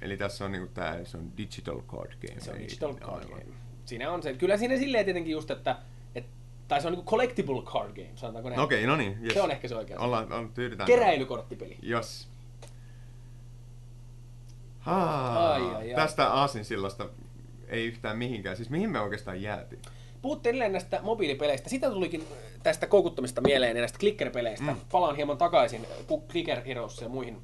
[0.00, 2.40] Eli tässä on niinku tää, se on digital card game.
[2.40, 3.38] Se on ei- digital card aivan.
[3.38, 3.52] game.
[3.84, 4.34] Siinä on se.
[4.34, 5.76] Kyllä siinä silleen tietenkin just, että,
[6.68, 8.60] tai se on niinku collectible card game, sanotaanko näin.
[8.60, 9.18] Okei, no niin.
[9.22, 9.34] Yes.
[9.34, 10.00] Se on ehkä se oikea.
[10.00, 10.86] Ollaan, on, tyydytään.
[10.86, 11.76] Keräilykorttipeli.
[11.82, 12.28] Jos.
[14.78, 15.94] Haa, Ai, ai, ai.
[15.94, 17.08] Tästä Aasinsillasta
[17.68, 18.56] ei yhtään mihinkään.
[18.56, 19.82] Siis mihin me oikeastaan jäätiin?
[20.22, 21.68] Puhuttiin edelleen näistä mobiilipeleistä.
[21.68, 22.24] Sitä tulikin
[22.62, 24.64] tästä koukuttamista mieleen ja näistä clicker-peleistä.
[24.72, 24.76] Mm.
[24.92, 27.38] Palaan hieman takaisin ku- Clicker Heroes ja muihin.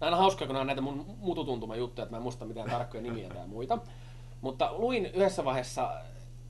[0.00, 2.70] Nämä on hauskaa, kun nämä on näitä mun mututuntuma juttuja, että mä en muista mitään
[2.70, 3.78] tarkkoja nimiä tai muita.
[4.40, 5.90] Mutta luin yhdessä vaiheessa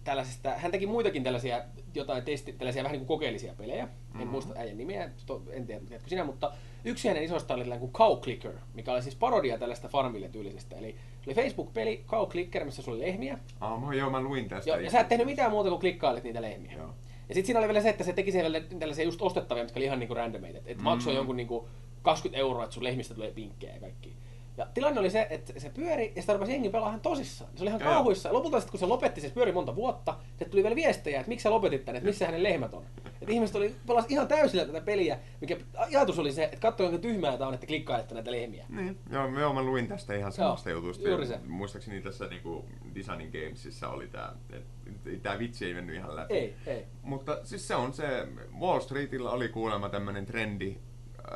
[0.04, 1.62] tällaisista, hän teki muitakin tällaisia,
[1.94, 3.82] jotain testi, tällaisia vähän niin kuin kokeellisia pelejä.
[3.82, 3.88] En
[4.20, 4.28] Mhm.
[4.28, 6.52] muista äijän nimeä, to- en tiedä, tiedätkö sinä, mutta
[6.84, 10.76] yksi hänen isoista oli tällainen kuin Cow Clicker, mikä oli siis parodia tällaista Farmville-tyylisestä.
[10.76, 14.48] Eli se oli Facebook-peli Cow Clicker, missä sulla oli lehmiä, Ah, mä, joo, mä luin
[14.48, 14.70] tästä.
[14.70, 16.72] Joo, ja sä et tehnyt mitään muuta kuin klikkailit niitä lehmiä.
[16.72, 16.86] Joo.
[17.28, 19.84] Ja sitten siinä oli vielä se, että se teki siellä tällaisia just ostettavia, mitkä oli
[19.84, 20.58] ihan niinku randomeita.
[20.58, 20.82] Että et Mm.
[20.84, 21.68] maksoi jonkun niinku
[22.02, 24.16] 20 euroa, että sun lehmistä tulee pinkkejä ja kaikki.
[24.56, 27.50] Ja tilanne oli se, että se pyöri ja sitä rupesi jengi pelaamaan tosissaan.
[27.54, 28.28] Se oli ihan Joo, kauhuissa.
[28.28, 31.28] Ja lopulta sitten, kun se lopetti, se pyöri monta vuotta, se tuli vielä viestejä, että
[31.28, 32.84] miksi sä lopetit tänne, että missä hänen lehmät on.
[33.06, 37.08] Että ihmiset oli, pelas ihan täysillä tätä peliä, mikä ajatus oli se, että katsoin, kuinka
[37.08, 38.66] tyhmää tämä on, että klikkailette näitä lehmiä.
[38.68, 41.08] Niin, joo, joo, mä luin tästä ihan samasta jutusta.
[41.08, 41.38] juuri se.
[41.46, 46.34] Muistaakseni tässä niinku Designing Gamesissa oli tää, että tää vitsi ei mennyt ihan läpi.
[46.34, 46.86] Ei, ei.
[47.02, 48.28] Mutta siis se on se,
[48.60, 50.76] Wall Streetillä oli kuulemma tämmönen trendi,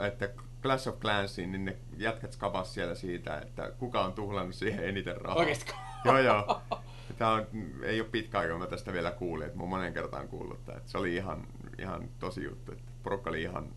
[0.06, 0.28] että
[0.66, 5.20] Clash of Clansiin, niin ne jätkät skapas siellä siitä, että kuka on tuhlannut siihen eniten
[5.20, 5.38] rahaa.
[5.38, 5.72] Oikeesti?
[6.04, 6.62] joo, joo.
[7.18, 7.46] Tämä on,
[7.82, 10.98] ei ole pitkä aika, mä tästä vielä kuulin, että mä monen kertaan kuullut että se
[10.98, 11.46] oli ihan,
[11.78, 13.68] ihan tosi juttu, että porukka oli ihan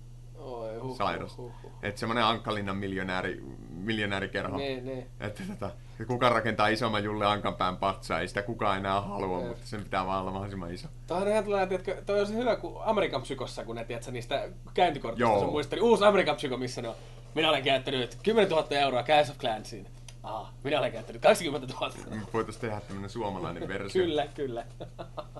[0.49, 1.38] Oi, sairas.
[1.83, 4.57] Että semmonen Ankkalinnan miljonääri, miljonäärikerho.
[4.57, 5.07] Niin, niin.
[5.19, 5.71] Että tota,
[6.07, 9.47] kuka rakentaa isomman Julle Ankanpään patsaa, ei sitä kukaan enää halua, Jep.
[9.47, 10.88] mutta sen pitää vaan olla mahdollisimman iso.
[11.07, 14.12] Toi on ihan tällainen, tiedätkö, toi on se hyvä kuin Amerikan psykossa, kun ne tiedätkö,
[14.12, 15.81] niistä käyntikortista sun muisteli.
[15.81, 16.95] Uusi Amerikan psyko, missä ne on.
[17.35, 19.88] Minä olen käyttänyt 10 000 euroa Clash of Clansiin.
[20.23, 21.91] Aha, minä olen käyttänyt 20 000.
[22.09, 24.03] Me voitaisiin tehdä tämmönen suomalainen versio.
[24.03, 24.65] kyllä, kyllä.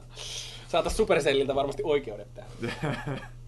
[0.68, 3.22] Saatais Supercelliltä varmasti oikeudet tähän.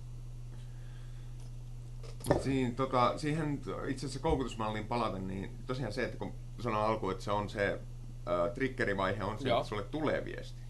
[2.29, 7.11] Mut siinä, tota, siihen itse asiassa koukutusmalliin palaten, niin tosiaan se, että kun sanoin alkuun,
[7.11, 9.57] että se on se äh, triggerivaihe on se, Joo.
[9.59, 10.61] että sulle tulee viesti.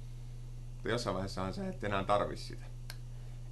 [0.73, 2.65] Mutta jossain vaiheessahan sä et enää tarvi sitä.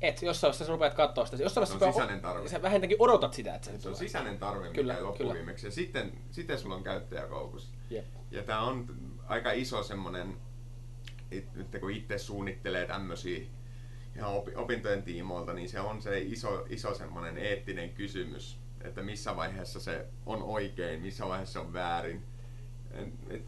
[0.02, 1.44] Et, jossain vaiheessa sä rupeat katsoa sitä.
[1.44, 2.50] Jossain Se on sisäinen tarve.
[2.50, 5.10] Sä vähintäänkin odotat sitä, että se, Se on sisäinen tarve, mikä Kyllä, ei kyllä.
[5.10, 5.68] loppuviimeksi.
[5.68, 7.70] Ja sitten, sitten sulla on käyttäjäkoukus.
[7.90, 8.06] Jep.
[8.32, 8.88] Ja tää on
[9.28, 10.38] aika iso semmonen,
[11.32, 13.46] it- nyt kun itse suunnittelee tämmösiä
[14.20, 19.36] ihan opi- opintojen tiimoilta, niin se on se iso, iso semmonen eettinen kysymys, että missä
[19.36, 22.24] vaiheessa se on oikein, missä vaiheessa se on väärin.
[23.30, 23.44] Et,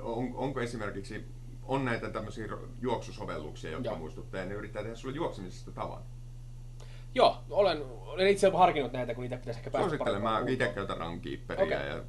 [0.00, 1.24] on, onko esimerkiksi,
[1.62, 2.46] on näitä tämmöisiä
[2.80, 3.98] juoksusovelluksia, jotka Joo.
[3.98, 6.02] muistuttaa, ja ne yrittää tehdä sulle juoksemisesta tavan.
[7.14, 10.96] Joo, olen, olen itse harkinnut näitä, kun niitä pitäisi ehkä päästä Suosittelen, mä itse käytän
[10.96, 11.88] Runkeeperia Okei.
[11.88, 12.02] ja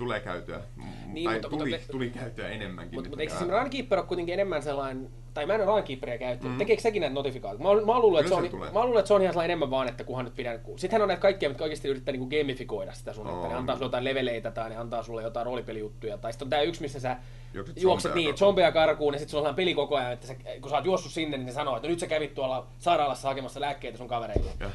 [0.00, 2.94] tulee käytyä, Niin, niin, tai mutta- tuli, mutta- tuli käytyä enemmänkin.
[2.94, 6.18] Mutta nyt mut eikö se Runkeeper ole kuitenkin enemmän sellainen, tai mä en ole Runkeeperia
[6.18, 6.58] käyttänyt, Mm.
[6.58, 7.64] tekeekö sekin näitä notifikaatioita?
[7.86, 8.70] Mä, mä, luullut, että se on, tulee.
[8.70, 10.60] mä luullut, että se on ihan sellainen enemmän vaan, että kunhan nyt pidän...
[10.76, 13.86] Sittenhän on näitä kaikkia, mitkä oikeasti yrittää niinku gamifikoida sitä sun, että ne antaa sulle
[13.86, 16.18] jotain leveleitä tai ne antaa sulle jotain roolipelijuttuja.
[16.18, 17.16] Tai sitten on tää yksi, missä sä
[17.54, 20.70] Juokset juokset niin, zombeja karkuun ja sitten sulla on peli koko ajan, että sä, kun
[20.70, 23.98] sä oot juossut sinne, niin ne sanoo, että nyt sä kävit tuolla sairaalassa hakemassa lääkkeitä
[23.98, 24.50] sun kavereille.
[24.60, 24.70] Ja,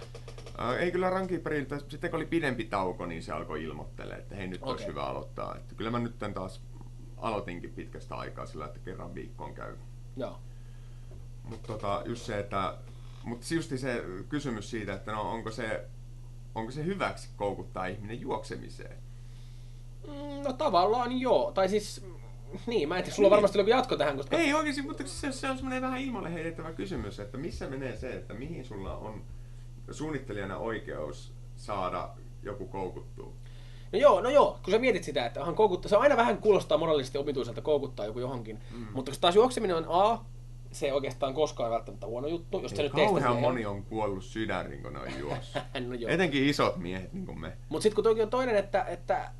[0.80, 4.62] ei kyllä Runkeeperiltä, sitten kun oli pidempi tauko, niin se alkoi ilmoittelemaan, että hei nyt
[4.62, 4.72] Okei.
[4.72, 5.56] olisi hyvä aloittaa.
[5.56, 6.62] Että kyllä mä nyt tän taas
[7.18, 9.76] aloitinkin pitkästä aikaa sillä, että kerran viikkoon käy.
[10.18, 10.40] Joo.
[11.44, 12.78] Mutta tota, just se, että,
[13.24, 15.86] mutta just se kysymys siitä, että no onko se,
[16.56, 18.98] onko se hyväksi koukuttaa ihminen juoksemiseen?
[20.08, 21.52] Mm, No tavallaan joo.
[21.52, 22.06] Tai siis,
[22.68, 23.36] niin, mä en tiedä, sulla on Niin.
[23.36, 24.38] varmasti joku jatko tähän, koska...
[24.38, 28.14] Ei oikeasti, mutta se, se on semmoinen vähän ilmalle heidettävä kysymys, että missä menee se,
[28.14, 29.22] että mihin sulla on
[29.92, 32.10] suunnittelijana oikeus saada
[32.44, 33.34] joku koukuttua.
[33.92, 36.38] No joo, no joo, kun sä mietit sitä, että onhan koukuttaa, se on aina vähän
[36.38, 38.88] kuulostaa moraalisesti omituiselta koukuttaa joku johonkin, mm.
[38.94, 40.20] mutta kun taas juokseminen on A,
[40.72, 44.94] se ei oikeastaan koskaan välttämättä huono juttu, jos nyt Kauhean moni on kuollut sydärin, kun
[44.94, 45.62] ne on juossut.
[45.88, 46.12] no joo.
[46.12, 47.58] Etenkin isot miehet, niin kuin me.
[47.70, 49.32] Mutta sitten kun toki on toinen, että, että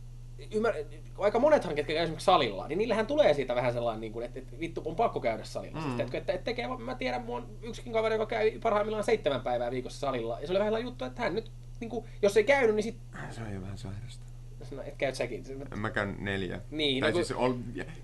[0.52, 0.74] ymmär,
[1.18, 4.40] aika monethan, ketkä käy esimerkiksi salilla, niin niillähän tulee siitä vähän sellainen, niin kuin, että,
[4.40, 5.76] että vittu on pakko käydä salilla.
[5.78, 5.82] Mm.
[5.82, 5.96] Siis, Mm.
[5.98, 9.72] tiedätkö, että, että tekee, mä tiedän, mulla on yksikin kaveri, joka käy parhaimmillaan seitsemän päivää
[9.72, 10.40] viikossa salilla.
[10.42, 12.84] Ja se oli vähän sellainen juttu, että hän nyt, niin kuin, jos ei käynyt, niin
[12.84, 12.98] sit,
[13.32, 14.26] Se on jo vähän sairasta.
[14.72, 15.46] no, et käy säkin.
[15.46, 16.60] Se- Mä käyn neljä.
[16.72, 17.54] Niin, tai no kun- siis ol,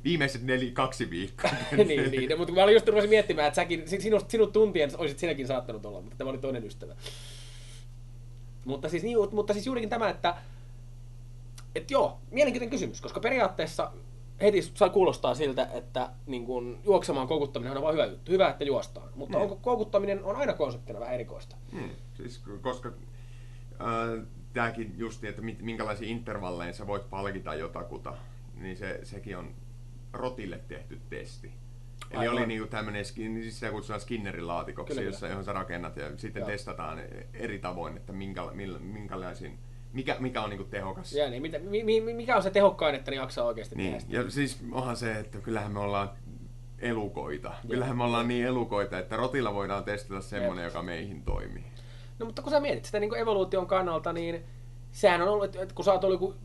[0.03, 1.51] viimeiset neli, kaksi viikkoa.
[1.87, 2.29] niin, niin.
[2.29, 5.47] No, mutta mä olin just rupesin miettimään, että säkin, si- sinut, sinut tuntien olisit sinäkin
[5.47, 6.95] saattanut olla, mutta tämä oli toinen ystävä.
[8.65, 10.35] Mutta siis, niin, mutta siis juurikin tämä, että
[11.75, 13.91] et joo, mielenkiintoinen kysymys, koska periaatteessa
[14.41, 18.31] heti saa kuulostaa siltä, että niin kun, juoksemaan koukuttaminen on vain hyvä juttu.
[18.31, 19.09] Hyvä, että juostaan.
[19.15, 19.41] Mutta Mm.
[19.43, 21.55] onko koukuttaminen on aina konseptina vähän erikoista?
[21.71, 28.13] Hmm, siis koska äh, tämäkin justi, että minkälaisia intervalleja sä voit palkita jotakuta,
[28.55, 29.55] niin se, sekin on
[30.13, 31.51] rotille tehty testi.
[32.11, 32.37] Eli Aivan.
[32.37, 36.17] oli niinku tämmönen, ski- niin siis sitä kutsutaan Skinnerin laatikoksi, jossa, johon sä rakennat ja
[36.17, 36.49] sitten Joo.
[36.49, 36.99] testataan
[37.33, 39.59] eri tavoin, että minkä, millä, minkälaisin,
[39.93, 41.13] mikä, mikä on niinku tehokas.
[41.13, 44.01] Ja niin, mitä, mi, mi, mikä on se tehokkain, että ne jaksaa oikeasti tehdä Niin,
[44.01, 44.15] sitä?
[44.15, 46.09] ja siis onhan se, että kyllähän me ollaan
[46.79, 47.53] elukoita.
[47.67, 51.63] Kyllähän me ollaan niin elukoita, että rotilla voidaan testata semmonen, joka meihin toimii.
[52.19, 54.43] No mutta kun sä mietit sitä niin evoluution kannalta, niin
[54.91, 56.35] sehän on ollut, että- kun sä oot ollut joku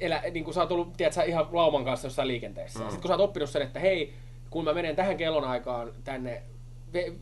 [0.00, 2.78] elä, niin kun sä oot ollut, tiedät, sä, ihan lauman kanssa jossain liikenteessä.
[2.78, 2.84] Mm.
[2.84, 4.14] Sitten kun sä oot oppinut sen, että hei,
[4.50, 6.42] kun mä menen tähän kellonaikaan tänne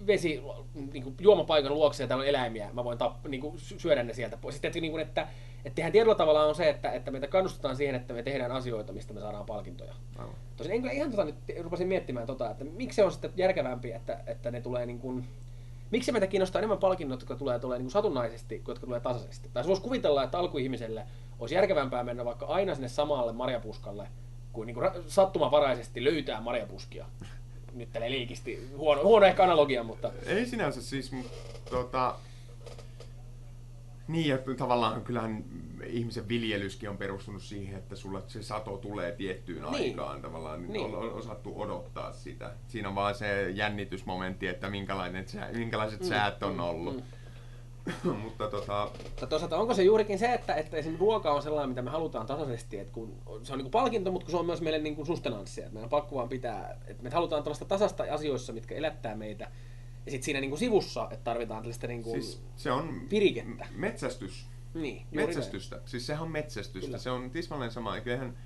[0.07, 0.43] vesi
[0.93, 4.03] niin kuin juomapaikan luokse ja täällä on eläimiä, mä voin tapp, niin kuin sy- syödä
[4.03, 4.55] ne sieltä pois.
[4.55, 5.29] Sitten että, niin kuin, että,
[5.65, 8.93] että tehdään tietyllä tavalla on se, että, että meitä kannustetaan siihen, että me tehdään asioita,
[8.93, 9.95] mistä me saadaan palkintoja.
[10.19, 10.35] Aivan.
[10.57, 13.93] Tosin en kyllä ihan tota nyt rupesin miettimään tota, että miksi se on sitten järkevämpi,
[13.93, 15.25] että, että ne tulee niin kuin,
[15.91, 19.51] Miksi meitä kiinnostaa enemmän palkinnot, jotka tulee, tulee niin kuin satunnaisesti, kuin jotka tulee tasaisesti?
[19.53, 21.07] Tai voisi kuvitella, että alkuihmiselle
[21.39, 24.09] olisi järkevämpää mennä vaikka aina sinne samalle marjapuskalle,
[24.53, 27.07] kuin, niin kuin sattumavaraisesti löytää marjapuskia.
[27.75, 28.69] Nyt tällä liikisti.
[28.77, 30.13] Huono, huono ehkä analogia, mutta...
[30.27, 31.13] Ei sinänsä siis,
[31.71, 32.15] tota,
[34.09, 35.45] niin, ja tavallaan kyllähän
[35.87, 39.75] ihmisen viljelyskin on perustunut siihen, että sulla se sato tulee tiettyyn niin.
[39.75, 40.73] aikaan tavallaan.
[40.73, 40.85] Niin.
[40.85, 42.51] On, on osattu odottaa sitä.
[42.69, 45.25] Siinä on vaan se jännitysmomentti, että minkälainen,
[45.57, 46.07] minkälaiset mm.
[46.07, 46.97] säät on ollut.
[46.97, 47.03] Mm.
[48.25, 48.91] mutta tota...
[49.05, 52.27] Mutta toisaalta onko se juurikin se, että, että esimerkiksi ruoka on sellainen, mitä me halutaan
[52.27, 54.97] tasaisesti, että kun se on niin kuin palkinto, mutta kun se on myös meille niin
[54.97, 58.75] kuin sustenanssia, että meidän on pakko vaan pitää, että me halutaan tällaista tasasta asioissa, mitkä
[58.75, 59.51] elättää meitä,
[60.07, 63.67] ja sitten siinä niin kuin sivussa, että tarvitaan tällaista niin kuin siis se on pirikettä.
[63.75, 64.47] Metsästys.
[64.75, 65.77] Niin, metsästystä.
[65.77, 65.89] Näin.
[65.89, 66.87] Siis sehän on metsästystä.
[66.87, 66.99] Kyllä.
[66.99, 67.97] Se on tismalleen sama.
[67.97, 68.37] Eiköhän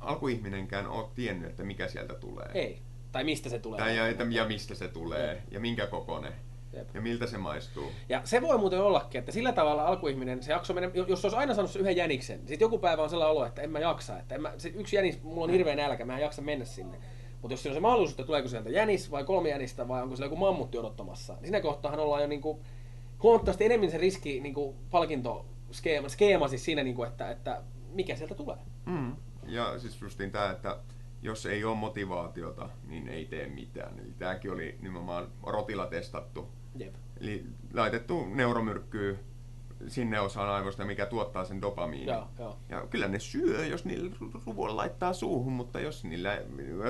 [0.00, 2.50] alkuihminenkään ole tiennyt, että mikä sieltä tulee.
[2.54, 2.78] Ei.
[3.12, 3.78] Tai mistä se tulee.
[3.78, 5.34] Tai ja, ja mistä se tulee.
[5.34, 5.52] Jep.
[5.52, 6.32] Ja minkä kokoinen.
[6.76, 6.94] Jep.
[6.94, 7.92] Ja miltä se maistuu.
[8.08, 11.54] Ja se voi muuten ollakin, että sillä tavalla alkuihminen, se jakso mennä, jos olisi aina
[11.54, 14.18] saanut yhden jäniksen, niin sitten joku päivä on sellainen olo, että en mä jaksa.
[14.18, 16.98] Että en mä, se yksi jänis, mulla on hirveä nälkä, mä en jaksa mennä sinne.
[17.42, 20.16] Mutta jos siinä on se mahdollisuus, että tuleeko sieltä jänis vai kolme jänistä vai onko
[20.16, 22.60] siellä joku mammutti odottamassa, niin siinä kohtaa ollaan jo niinku
[23.22, 27.62] huomattavasti enemmän se riski niinku palkinto skeema, skeema siis siinä, niinku, että, että
[27.92, 28.56] mikä sieltä tulee.
[28.86, 29.16] Mm.
[29.46, 30.78] Ja siis justiin tämä, että
[31.22, 33.98] jos ei ole motivaatiota, niin ei tee mitään.
[33.98, 36.48] Eli tämäkin oli nimenomaan rotilla testattu.
[36.78, 36.94] Jep.
[37.20, 39.18] Eli laitettu neuromyrkkyy
[39.88, 42.08] sinne osaan aivoista, mikä tuottaa sen dopamiinin.
[42.08, 42.56] Joo, joo.
[42.68, 46.42] Ja kyllä ne syö, jos niillä ruvoilla laittaa suuhun, mutta, jos niillä,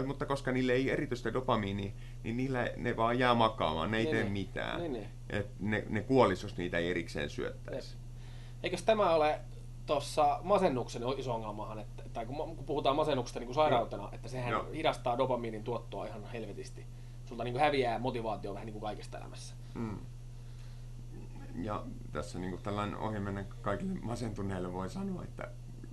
[0.06, 1.92] mutta koska niille ei erityistä dopamiinia,
[2.24, 4.32] niin niillä ne vaan jää makaamaan, ne ei niin, tee niin.
[4.32, 4.82] mitään.
[4.82, 5.38] Ne, niin, ne.
[5.38, 7.96] Et ne, ne kuolis, jos niitä ei erikseen syöttäisi.
[8.62, 9.40] Eikös tämä ole
[9.86, 14.08] tuossa masennuksen iso ongelmahan, että, tai kun, kun puhutaan masennuksesta niin kuin sairautena, no.
[14.12, 14.66] että sehän no.
[14.74, 16.86] hidastaa dopamiinin tuottoa ihan helvetisti.
[17.26, 19.54] Sulta niin kuin häviää motivaatio vähän niin kuin kaikesta elämässä.
[19.74, 19.98] Mm
[21.62, 25.48] ja tässä niin tällainen ohimennen kaikille masentuneille voi sanoa, että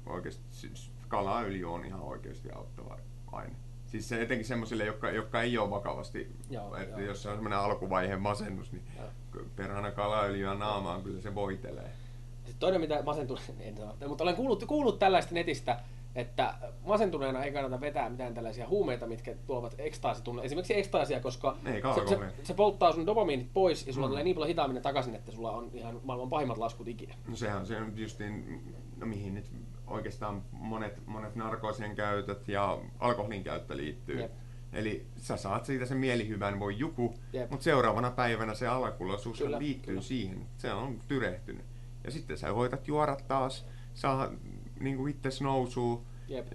[0.06, 2.98] oikeasti siis kalaöljy on ihan oikeasti auttava
[3.32, 3.56] aine.
[3.86, 7.08] Siis se etenkin semmoisille, jotka, jotka ei ole vakavasti, joo, että joo.
[7.08, 9.46] jos se on semmoinen alkuvaiheen masennus, niin joo.
[9.56, 11.92] perhana kalaöljyä naamaan kyllä se voitelee.
[12.36, 15.80] Sitten toinen mitä masentuneet, en sano, mutta olen kuullut, kuullut tällaista netistä,
[16.16, 16.54] että
[16.86, 20.44] masentuneena ei kannata vetää mitään tällaisia huumeita, mitkä tuovat ekstaasitunne.
[20.44, 24.12] Esimerkiksi ekstaasia, koska se, se, se, polttaa sun dopamiinit pois ja sulla mm.
[24.12, 27.16] tulee niin paljon hitaammin takaisin, että sulla on ihan maailman pahimmat laskut ikinä.
[27.28, 28.62] No sehän se on justiin,
[28.98, 29.52] no mihin nyt
[29.88, 34.22] oikeastaan monet, monet narkoosien käytöt ja alkoholin käyttö liittyy.
[34.22, 34.32] Jep.
[34.74, 37.14] Eli sä saat siitä sen mielihyvän voi juku,
[37.50, 40.02] mutta seuraavana päivänä se alkulosuus liittyy kyllä.
[40.02, 40.46] siihen.
[40.58, 41.66] Se on tyrehtynyt.
[42.04, 44.32] Ja sitten sä voitat juoda taas, saa
[44.80, 46.06] niin kuin itse nousuu.
[46.28, 46.48] Jep.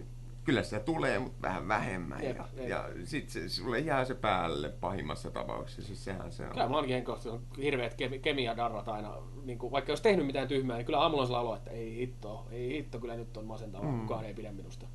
[0.45, 2.25] Kyllä sitä tulee, mutta vähän vähemmän.
[2.25, 2.69] Jep, ja, jep.
[2.69, 5.83] ja sitten se, sulle jää se päälle pahimmassa tapauksessa.
[5.83, 6.51] Siis sehän se on.
[6.51, 9.17] Kyllä mulla onkin on hirveät kemi- kemiadarrat aina.
[9.45, 12.47] Niin kuin, vaikka jos tehnyt mitään tyhmää, niin kyllä aamulla on olo, että ei hitto,
[12.51, 14.01] ei hitto, kyllä nyt on masentavaa, mm.
[14.01, 14.87] kukaan ei pidä minusta.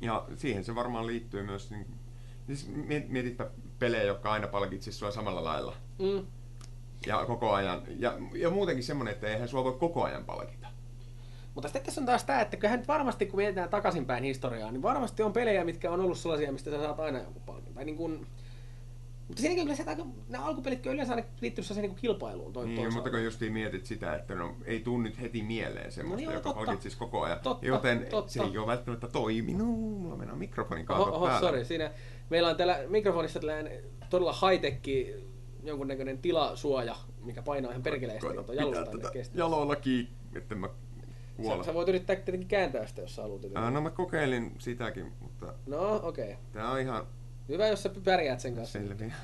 [0.00, 1.86] Ja siihen se varmaan liittyy myös, niin,
[2.46, 2.70] siis
[3.08, 5.74] mietitpä pelejä, jotka aina palkitsisivat sua samalla lailla.
[5.98, 6.26] Mm.
[7.06, 10.57] Ja koko ajan, ja, ja muutenkin semmoinen, että eihän sua voi koko ajan palkita.
[11.58, 14.82] Mutta sitten tässä on taas tämä, että kyllähän nyt varmasti kun mietitään takaisinpäin historiaa, niin
[14.82, 17.74] varmasti on pelejä, mitkä on ollut sellaisia, mistä sä saat aina joku palkin.
[17.74, 18.26] Tai niin kuin,
[19.28, 22.52] mutta siinäkin kyllä se, että nämä alkupelit kyllä yleensä aina liittyy niin kilpailuun.
[22.52, 26.26] Toi, niin, mutta kun justiin mietit sitä, että no, ei tuu nyt heti mieleen semmoista,
[26.26, 27.40] no niin, joka palkitsisi koko ajan.
[27.40, 28.32] Totta, joten totta.
[28.32, 29.66] se ei ole välttämättä toiminut.
[29.66, 31.90] Mulla mennä mikrofonin kautta oho, oho, sorry, siinä
[32.30, 34.80] meillä on täällä mikrofonissa tällainen todella high-tech
[35.62, 38.26] jonkunnäköinen tilasuoja, mikä painaa ihan perkeleesti.
[39.34, 40.68] Jaloilla kiinni, että mä
[41.46, 43.44] Sä, sä voit yrittää tietenkin kääntää sitä, jos sä haluat.
[43.56, 45.54] Äh, no mä kokeilin sitäkin, mutta...
[45.66, 46.32] No okei.
[46.32, 46.36] Okay.
[46.52, 47.06] Tää on ihan...
[47.48, 48.78] Hyvä, jos sä pärjäät sen kanssa.
[48.78, 49.14] Selviä.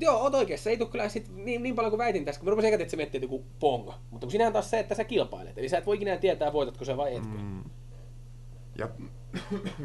[0.00, 0.70] Joo, oot oikeassa.
[0.70, 2.96] Ei tule kyllä sit niin, niin paljon kuin väitin tässä, kun mä rupesin että se
[2.96, 3.94] miettii joku pongo.
[4.10, 5.58] Mutta kun sinähän taas se, että sä kilpailet.
[5.58, 7.38] Eli sä et voi ikinä tietää, voitatko sä vai etkö.
[7.38, 7.64] Mm.
[8.78, 8.88] Ja,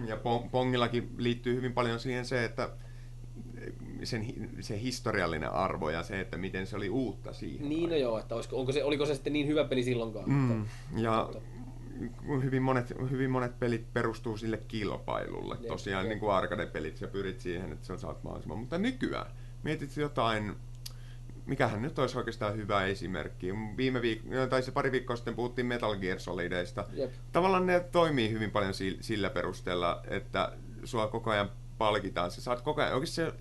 [0.09, 0.17] ja
[0.51, 2.69] pongillakin liittyy hyvin paljon siihen se, että
[4.05, 7.69] sen, se historiallinen arvo ja se, että miten se oli uutta siihen.
[7.69, 10.29] Niin no joo, että olisiko, onko se, oliko se sitten niin hyvä peli silloinkaan?
[10.29, 11.29] Mm, että, ja
[12.43, 15.55] hyvin monet, hyvin monet pelit perustuu sille kilpailulle.
[15.59, 16.09] Jep, Tosiaan jep.
[16.09, 18.57] niin kuin arcade-pelit, sä pyrit siihen, että sä saat mahdollisimman.
[18.59, 19.31] Mutta nykyään,
[19.63, 20.55] mietit jotain,
[21.45, 23.47] mikähän nyt olisi oikeastaan hyvä esimerkki.
[23.77, 26.85] Viime viik- tai se pari viikkoa sitten puhuttiin Metal Gear Solideista.
[26.93, 27.11] Jep.
[27.31, 30.51] Tavallaan ne toimii hyvin paljon sillä perusteella, että
[30.83, 32.31] sua koko ajan palkitaan.
[32.31, 33.33] Sä saat koko ajan, oikeasti se,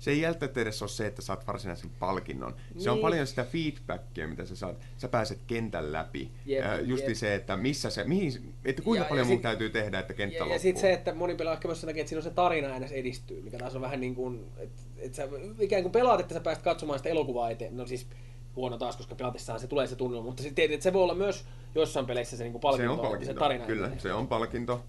[0.00, 2.54] se ei välttämättä edes ole se, että saat varsinaisen palkinnon.
[2.74, 2.82] Niin.
[2.82, 3.02] Se on niin.
[3.02, 4.76] paljon sitä feedbackia, mitä sä saat.
[4.96, 6.30] Sä pääset kentän läpi.
[6.46, 7.16] Jep, äh, justi jep.
[7.16, 10.14] se, että missä se, mihin, että kuinka ja, paljon ja mun sit, täytyy tehdä, että
[10.14, 10.54] kenttä ja, loppuu.
[10.54, 12.74] Ja sitten se, että moni pelaa ehkä myös sen takia, että siinä on se tarina
[12.74, 16.34] aina edistyy, mikä taas on vähän niin kuin, että, että sä ikään kuin pelaat, että
[16.34, 17.76] sä pääset katsomaan sitä elokuvaa eteen.
[17.76, 18.06] No siis
[18.56, 22.06] huono taas, koska pelatessaan se tulee se tunnelma, mutta sitten se voi olla myös joissain
[22.06, 23.66] peleissä se, niin palkinto, se on palkinto, se tarina.
[23.66, 24.84] kyllä, se on palkinto.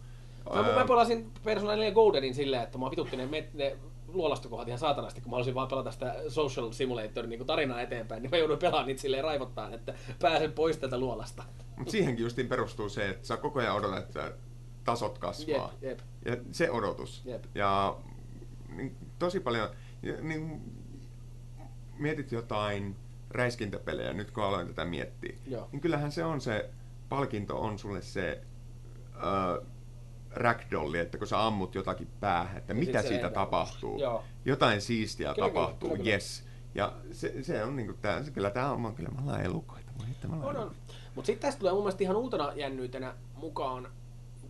[0.53, 3.77] Mä, mä pelasin Persona 4 Goldenin silleen, että mä vitutti ne, ne
[4.13, 8.31] luolastokohdat ihan saatanasti, kun mä halusin vaan pelata sitä Social Simulatorin niin tarinaa eteenpäin, niin
[8.31, 11.43] mä jouduin pelaamaan niitä silleen raivottaan, että pääsen pois tältä luolasta.
[11.77, 14.31] Mutta siihenkin justiin perustuu se, että sä koko ajan odotat, että
[14.83, 15.73] tasot kasvaa.
[15.81, 15.99] Jep, jep.
[16.25, 17.21] Ja se odotus.
[17.25, 17.43] Jep.
[17.55, 17.97] Ja
[18.75, 19.69] niin, tosi paljon,
[20.21, 20.61] niin,
[21.97, 22.95] mietit jotain
[23.29, 25.69] räiskintäpelejä nyt kun aloin tätä miettiä, Joo.
[25.71, 26.69] niin kyllähän se on se,
[27.09, 28.41] palkinto on sulle se
[30.33, 33.99] ragdolli, että kun sä ammut jotakin päähän, että Ja mitä siitä tapahtuu.
[33.99, 34.23] Joo.
[34.45, 36.13] Jotain siistiä Kyllä, tapahtuu, kyllä, kyllä.
[36.13, 36.43] yes.
[36.75, 39.91] Ja se, se on niinku tää, se, kyllä tää on, kyllä me ollaan elukoita.
[40.43, 40.71] On, on.
[41.15, 43.87] Mutta sitten tästä tulee mun mielestä ihan uutena jännyytenä mukaan,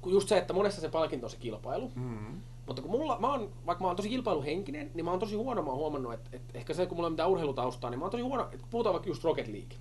[0.02, 1.92] kun just se, että monessa se palkinto on se kilpailu.
[1.96, 2.42] Mm.
[2.68, 5.62] Mutta kun mulla, mä oon, vaikka mä oon tosi kilpailuhenkinen, niin mä oon tosi huono,
[5.62, 8.12] mä oon huomannut, että, että ehkä se, kun mulla ei mitään urheilutaustaa, niin mä oon
[8.12, 9.78] tosi huono, että kun puhutaan vaikka just Rocket League,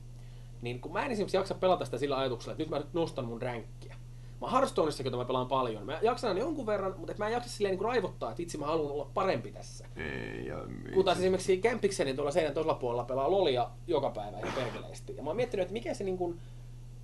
[0.62, 3.42] niin kun mä en esimerkiksi jaksa pelata sitä sillä ajatuksella, että nyt mä nostan mun
[3.42, 3.96] ränkkiä.
[4.40, 7.50] Mä Hearthstoneissakin, jota mä pelaan paljon, mä jaksan jonkun verran, mutta et mä en jaksa
[7.50, 9.86] silleen niin raivottaa, että vitsi mä haluan olla parempi tässä.
[9.96, 10.56] Ei, ja,
[10.94, 15.16] Kun taas esimerkiksi Kämpikseni tuolla seinän toisella puolella pelaa lolia joka päivä ihan perkeleesti.
[15.16, 16.40] Ja mä oon miettinyt, että mikä se niin kuin,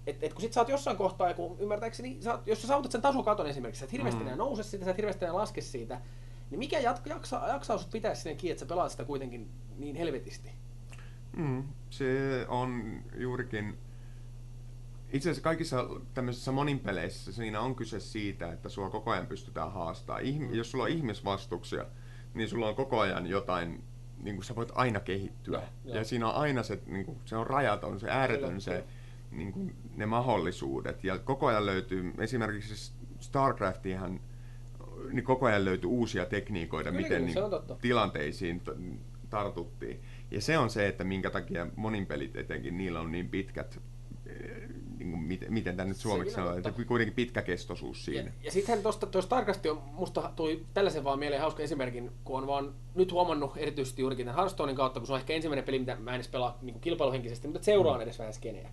[0.07, 2.92] että et kun sit sä oot jossain kohtaa, kun ymmärtääkseni, sä oot, jos sä saavutat
[2.92, 4.27] sen tasokaton esimerkiksi, sä et hirveästi Mm.
[4.27, 6.01] enää nouse siitä, sä et hirveästi enää laske siitä,
[6.51, 9.96] niin mikä jatko, jaksaa, jaksaa sut pitää sinne kiinni, että sä pelaat sitä kuitenkin niin
[9.96, 10.51] helvetisti?
[11.37, 12.07] Mm, se
[12.49, 13.79] on juurikin...
[15.12, 20.24] Itse asiassa kaikissa tämmöisissä moninpeleissä siinä on kyse siitä, että sua koko ajan pystytään haastamaan.
[20.24, 21.86] Ihm- jos sulla on ihmisvastuksia,
[22.34, 23.84] niin sulla on koko ajan jotain,
[24.22, 25.58] niin kuin sä voit aina kehittyä.
[25.58, 25.96] Joo, joo.
[25.96, 28.84] Ja siinä on aina se, niin kuin, se on rajaton, se ääretön se,
[29.30, 31.04] niin kuin, ne mahdollisuudet.
[31.04, 34.20] Ja koko ajan löytyy, esimerkiksi StarCraftihan,
[35.12, 37.36] niin koko ajan löytyy uusia tekniikoita, Kyllä, miten niin,
[37.80, 40.00] tilanteisiin t- tartuttiin.
[40.30, 43.80] Ja se on se, että minkä takia monin pelit etenkin, niillä on niin pitkät,
[45.06, 48.32] niin kuin miten, miten tämä nyt suomeksi sanoo, että kuitenkin pitkäkestoisuus Ja, siinä.
[48.44, 52.74] ja sittenhän tuosta Starcrafti on, musta tuli tällaisen vaan mieleen hauska esimerkin, kun on vaan
[52.94, 56.10] nyt huomannut erityisesti juurikin tämän Hearthstonein kautta, kun se on ehkä ensimmäinen peli, mitä mä
[56.10, 58.70] en edes pelaa niin kilpailuhenkisesti, mutta seuraan edes vähän skeneä.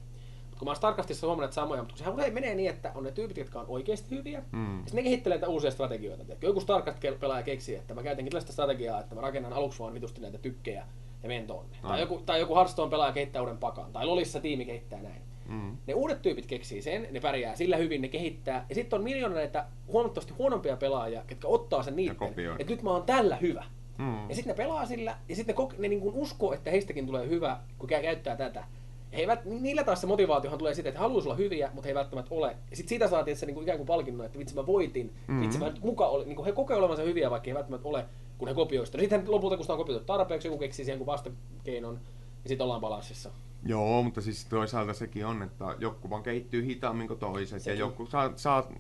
[0.50, 2.92] Mut kun mä oon Starcraftissa huomannut että samoja, mutta kun sehän usein menee niin, että
[2.96, 4.72] on ne tyypit, jotka on oikeasti hyviä, Mm.
[4.78, 6.24] ja sitten ne kehittelee näitä uusia strategioita.
[6.26, 6.48] Tiedätkö?
[6.48, 10.38] Joku Starcraft-pelaaja keksii, että mä käytänkin tällaista strategiaa, että mä rakennan aluksi vaan vitusti näitä
[10.38, 10.86] tykkejä
[11.24, 11.78] ja menen tonne.
[11.82, 13.92] Tai joku, tai joku Hearthstone-pelaaja kehittää uuden pakan.
[13.94, 15.22] Tai Lolissa tiimi kehittää näin.
[15.48, 15.78] Mm.
[15.88, 18.66] Ne uudet tyypit keksii sen, ne pärjää sillä hyvin, ne kehittää.
[18.70, 22.56] Ja sitten on miljoona näitä huomattavasti huonompia pelaajia, ketkä ottaa sen kopioi.
[22.60, 23.64] että nyt mä oon tällä hyvä.
[23.98, 24.30] Mm.
[24.30, 27.06] Ja sitten ne pelaa sillä, ja sitten ne, kok- ne niin kuin uskoo, että heistäkin
[27.06, 28.60] tulee hyvä, kun käy käyttää tätä.
[28.60, 31.70] Ja he eivät, ni- niillä taas se motivaatiohan tulee siitä, että he haluaisi olla hyviä,
[31.74, 32.48] mutta he ei välttämättä ole.
[32.72, 35.42] Ja sitten siitä saatiin se niin kuin ikään kuin palkinnon, että vitsi mä voitin, mm-hmm.
[35.42, 37.88] vitsi mä nyt muka oli, niin kuin he kokee olevansa hyviä, vaikka he ei välttämättä
[37.88, 38.06] ole,
[38.38, 38.98] kun he kopioivat sitä.
[38.98, 42.64] No sitten lopulta, kun sitä on kopioitu tarpeeksi, joku keksii siihen kuin vastakeinon, niin sitten
[42.64, 43.30] ollaan balanssissa.
[43.66, 47.62] Joo, mutta siis toisaalta sekin on, että joku vaan kehittyy hitaammin kuin toiset.
[47.62, 47.80] Sekin.
[47.80, 48.72] Ja joku saa, saa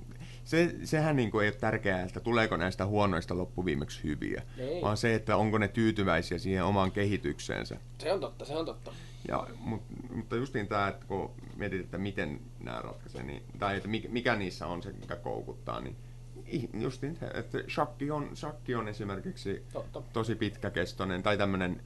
[0.43, 4.81] se, sehän niin kuin ei ole tärkeää, että tuleeko näistä huonoista loppuviimeksi hyviä, Ei.
[4.81, 7.77] vaan se, että onko ne tyytyväisiä siihen omaan kehitykseensä.
[7.97, 8.91] Se on totta, se on totta.
[9.27, 9.81] Ja, mut,
[10.15, 14.35] mutta justiin tämä, että kun mietit, että miten nämä ratkaisee, niin, tai että mikä, mikä
[14.35, 15.95] niissä on se, mikä koukuttaa, niin
[16.73, 20.01] justiin se, että shakki on, shakki on esimerkiksi Totta.
[20.13, 21.81] tosi pitkäkestoinen, tai tämmöinen.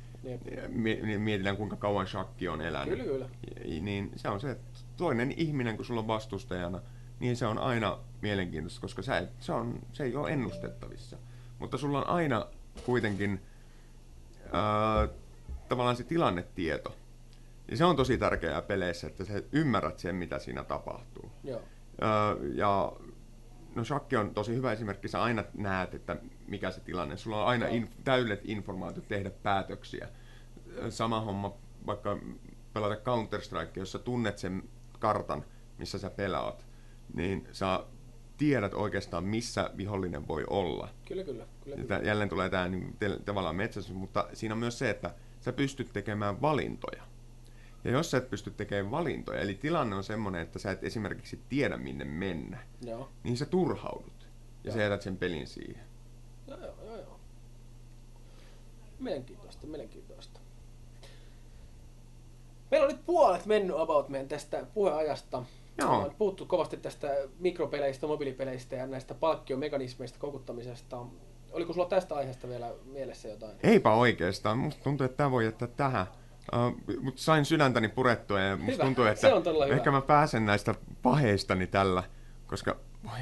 [1.18, 3.00] Mietitään kuinka kauan shakki on elänyt.
[3.00, 3.30] Kyllä, kyllä.
[3.82, 6.82] Niin se on se, että toinen ihminen, kun sulla on vastustajana,
[7.20, 11.18] niin se on aina mielenkiintoista, koska sä et, se, on, se ei ole ennustettavissa.
[11.60, 12.48] Mutta sulla on aina
[12.86, 13.42] kuitenkin
[14.52, 15.08] ää,
[15.70, 16.96] tavallaan se tilannetieto.
[17.72, 21.32] Ja se on tosi tärkeää peleissä, että sä ymmärrät sen, mitä siinä tapahtuu.
[21.44, 21.62] Joo.
[22.02, 22.92] Ää, ja
[23.76, 27.18] no shakki on tosi hyvä esimerkki, sä aina näet, että mikä se tilanne.
[27.18, 30.10] Sulla on aina in, täydet informaatiot tehdä päätöksiä.
[30.82, 31.54] Ää, Sama homma
[31.86, 32.18] vaikka
[32.74, 34.64] pelata Counter-Strike, jos sä tunnet sen
[35.00, 35.46] kartan,
[35.78, 36.66] missä sä pelaat,
[37.14, 37.84] niin sä
[38.38, 40.90] tiedät oikeastaan, missä vihollinen voi olla.
[41.08, 41.46] Kyllä, kyllä.
[41.64, 42.00] kyllä, Ja kyllä.
[42.04, 45.94] jälleen tulee tämä niin, te- tavallaan metsästys, mutta siinä on myös se, että sä pystyt
[45.94, 47.04] tekemään valintoja.
[47.84, 51.40] Ja jos sä et pysty tekemään valintoja, eli tilanne on semmoinen, että sä et esimerkiksi
[51.50, 53.12] tiedä minne mennä, Joo.
[53.24, 54.28] niin sä turhaudut.
[54.64, 54.76] Ja Joo.
[54.76, 55.87] sä jätät sen pelin siihen.
[56.48, 57.20] Joo, joo, joo, joo.
[59.00, 60.40] Mielenkiintoista, mielenkiintoista.
[62.72, 65.44] Meillä on nyt puolet mennyt about meidän tästä puheajasta.
[65.78, 65.98] Joo.
[65.98, 67.08] On puhuttu kovasti tästä
[67.40, 71.06] mikropeleistä, mobiilipeleistä ja näistä palkkiomekanismeista, koukuttamisesta.
[71.52, 73.58] Oliko sulla tästä aiheesta vielä mielessä jotain?
[73.64, 74.58] Eipä oikeastaan.
[74.58, 76.08] Musta tuntuu, että tämä voi jättää tähän.
[76.54, 78.84] Uh, mutta sain sydäntäni purettua ja musta Hyvä.
[78.84, 79.28] tuntuu, että
[79.70, 82.04] ehkä mä pääsen näistä paheistani tällä,
[82.48, 83.20] koska voi,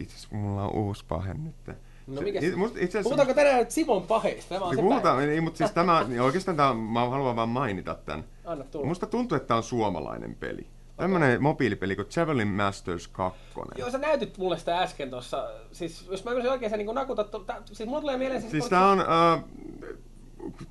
[0.00, 1.76] itse asiassa mulla on uusi pahe nyt.
[2.14, 4.48] No mikä Se- musta itse asiassa- Puhutaanko tänään nyt Simon paheista?
[4.54, 5.30] Tämä on Niin se puhutaan, päivä.
[5.32, 8.24] niin, mutta siis tämä, niin oikeastaan tämä, mä haluan vaan mainita tämän.
[8.44, 8.86] Anna tulla.
[8.86, 10.66] Musta tuntuu, että tämä on suomalainen peli.
[10.96, 13.40] Tämmönen mobiilipeli kuin Javelin Masters 2.
[13.78, 15.50] Joo, sä näytit mulle sitä äsken tuossa.
[15.72, 17.30] Siis jos mä ymmärsin oikein, sä niin nakutat...
[17.46, 18.42] tää- Siis mulla tulee mieleen...
[18.42, 19.44] Siis tää on uh,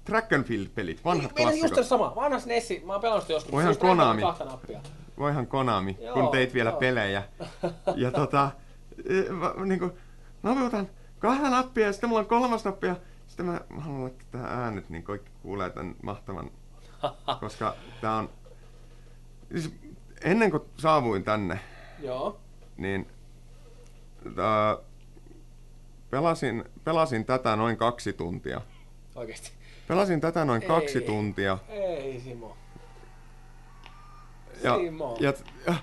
[0.05, 1.85] track and field pelit, vanhat Meillä on just klassikot.
[1.85, 2.15] se sama.
[2.15, 3.51] Vanha SNES, mä oon pelannut sitä joskus.
[3.51, 4.21] Voihan Siis Konami.
[4.21, 4.79] kahta nappia.
[5.17, 6.79] Voihan Konami, Joo, kun teit vielä joo.
[6.79, 7.23] pelejä.
[7.95, 8.51] Ja tota,
[9.09, 9.91] e, mä, niinku,
[10.43, 10.87] naputan
[11.19, 12.95] kahta nappia ja sitten mulla on kolmas nappi ja
[13.27, 16.51] sitten mä, mä haluan laittaa tähän äänet, niin kaikki kuulee tämän mahtavan,
[17.41, 18.29] koska tää on...
[19.51, 19.73] Siis
[20.23, 21.59] ennen kuin saavuin tänne,
[21.99, 22.39] Joo.
[22.77, 23.07] niin
[24.35, 24.77] tää,
[26.09, 28.61] pelasin, pelasin tätä noin kaksi tuntia.
[29.15, 29.51] Oikeesti.
[29.87, 31.05] Pelasin tätä noin kaksi Ei.
[31.05, 31.57] tuntia.
[31.69, 32.57] Ei Simo.
[34.63, 35.17] Ja, Simo.
[35.19, 35.33] ja,
[35.67, 35.75] ja,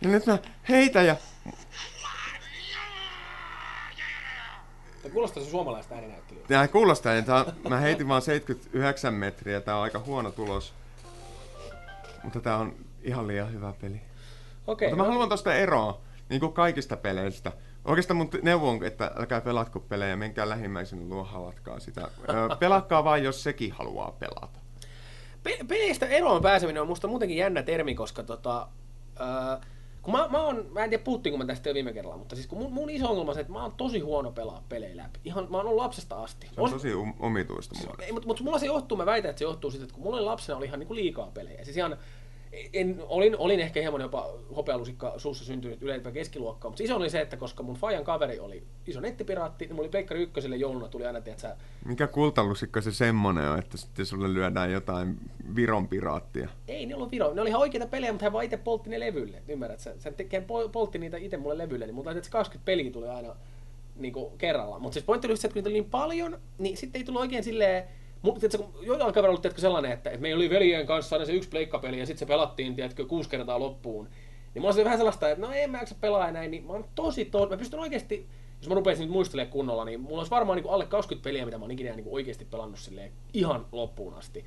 [0.00, 1.16] ja nyt mä heitän ja
[5.04, 6.42] Tämä kuulostaa se suomalaista ääninäyttelyä.
[6.48, 10.74] Tää kuulostaa, että mä heitin vaan 79 metriä, tää on aika huono tulos.
[12.22, 14.00] Mutta tää on ihan liian hyvä peli.
[14.66, 14.88] Okei.
[14.88, 17.52] Mutta mä haluan tosta eroa, niin kuin kaikista peleistä.
[17.84, 22.08] Oikeastaan mun neuvo on, että älkää pelatko pelejä, menkää lähimmäisen luo halatkaa sitä.
[22.58, 24.58] Pelatkaa vaan, jos sekin haluaa pelata.
[25.42, 28.68] Pe- peleistä eroon pääseminen on musta muutenkin jännä termi, koska tota,
[29.18, 29.60] ää,
[30.04, 32.46] kun mä, mä, oon, mä en tiedä puhuttiinko mä tästä jo viime kerralla, mutta siis
[32.46, 35.20] kun mun, mun iso ongelma on se, että mä oon tosi huono pelaa pelejä läpi.
[35.24, 36.46] Ihan, mä oon ollut lapsesta asti.
[36.54, 38.04] Se on Os- tosi um- omituista mulle.
[38.04, 40.16] ei, mutta, mutta mulla se johtuu, mä väitän, että se johtuu siitä, että kun mulla
[40.16, 41.64] oli lapsena oli ihan niin kuin liikaa pelejä.
[41.64, 41.96] Siis ihan,
[42.72, 47.20] en, olin, olin ehkä hieman jopa hopealusikka suussa syntynyt yleipä keskiluokkaa, mutta iso oli se,
[47.20, 51.06] että koska mun fajan kaveri oli iso nettipiraatti, niin mulla oli Pleikkari ykköselle jouluna tuli
[51.06, 55.16] aina, että sä, Mikä kultalusikka se semmonen on, että sitten sulle lyödään jotain
[55.56, 56.48] Viron piraattia?
[56.68, 59.00] ei ne ollut viro, ne oli ihan oikeita pelejä, mutta hän vaan itse poltti ne
[59.00, 59.42] levylle.
[59.48, 62.64] Ymmärrät, sä, sä tekee, pol- poltti niitä itse mulle levylle, niin mulla että se 20
[62.64, 63.36] peliä tuli aina
[63.96, 64.78] niin kuin kerralla.
[64.78, 67.20] Mutta siis pointti oli se, että kun niitä oli niin paljon, niin sitten ei tullut
[67.20, 67.84] oikein silleen,
[68.24, 71.48] Mutta tiedätkö, joillain kaverilla oli sellainen, että, että meillä oli veljen kanssa aina se yksi
[71.48, 74.08] pleikkapeli ja sitten se pelattiin tiedätkö, kuusi kertaa loppuun.
[74.54, 76.84] Niin mulla oli vähän sellaista, että no en mä jaksa pelaa enää, niin mä oon
[76.94, 77.48] tosi to...
[77.48, 78.26] Mä pystyn oikeasti,
[78.60, 81.58] jos mä rupeaisin nyt muistelemaan kunnolla, niin mulla olisi varmaan niin alle 20 peliä, mitä
[81.58, 84.44] mä oon ikinä niin oikeasti pelannut silleen ihan loppuun asti.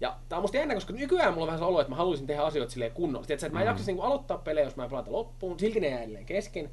[0.00, 2.26] Ja tää on musta jännä, koska nykyään mulla on vähän se olo, että mä haluaisin
[2.26, 3.26] tehdä asioita silleen kunnolla.
[3.26, 5.88] Tiedätkö, että mä en jaksaisi niin aloittaa pelejä, jos mä en pelata loppuun, silti ne
[5.88, 6.70] jää edelleen kesken.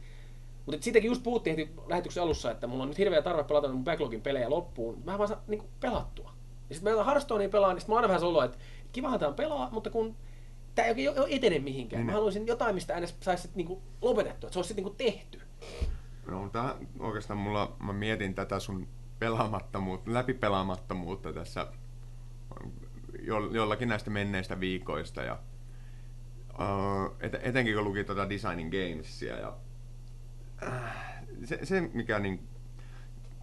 [0.65, 3.83] Mutta siitäkin just puhuttiin heti lähetyksen alussa, että mulla on nyt hirveä tarve pelata mun
[3.83, 5.01] backlogin pelejä loppuun.
[5.05, 6.36] Mä en vaan saa niin pelattua.
[6.69, 8.57] Ja sitten mä Hearthstonea pelaan, niin sit mä aina vähän se olo, että
[8.91, 10.15] kivahan tää on pelaa, mutta kun
[10.75, 12.01] tää ei oikein etene mihinkään.
[12.01, 12.13] Mä Niin.
[12.13, 15.41] haluaisin jotain, mistä edes saisi niinku lopetettua, että se olisi sit niinku tehty.
[16.27, 18.87] No, tää, oikeastaan mulla, mä mietin tätä sun
[19.19, 21.67] pelaamattomuutta, läpipelaamattomuutta tässä
[23.21, 25.21] jo, jollakin näistä menneistä viikoista.
[25.21, 25.39] Ja,
[26.53, 29.37] uh, et, etenkin kun luki tuota Designing Gamesia.
[29.39, 29.53] Ja,
[30.63, 30.95] äh,
[31.43, 32.47] se, se, mikä niin,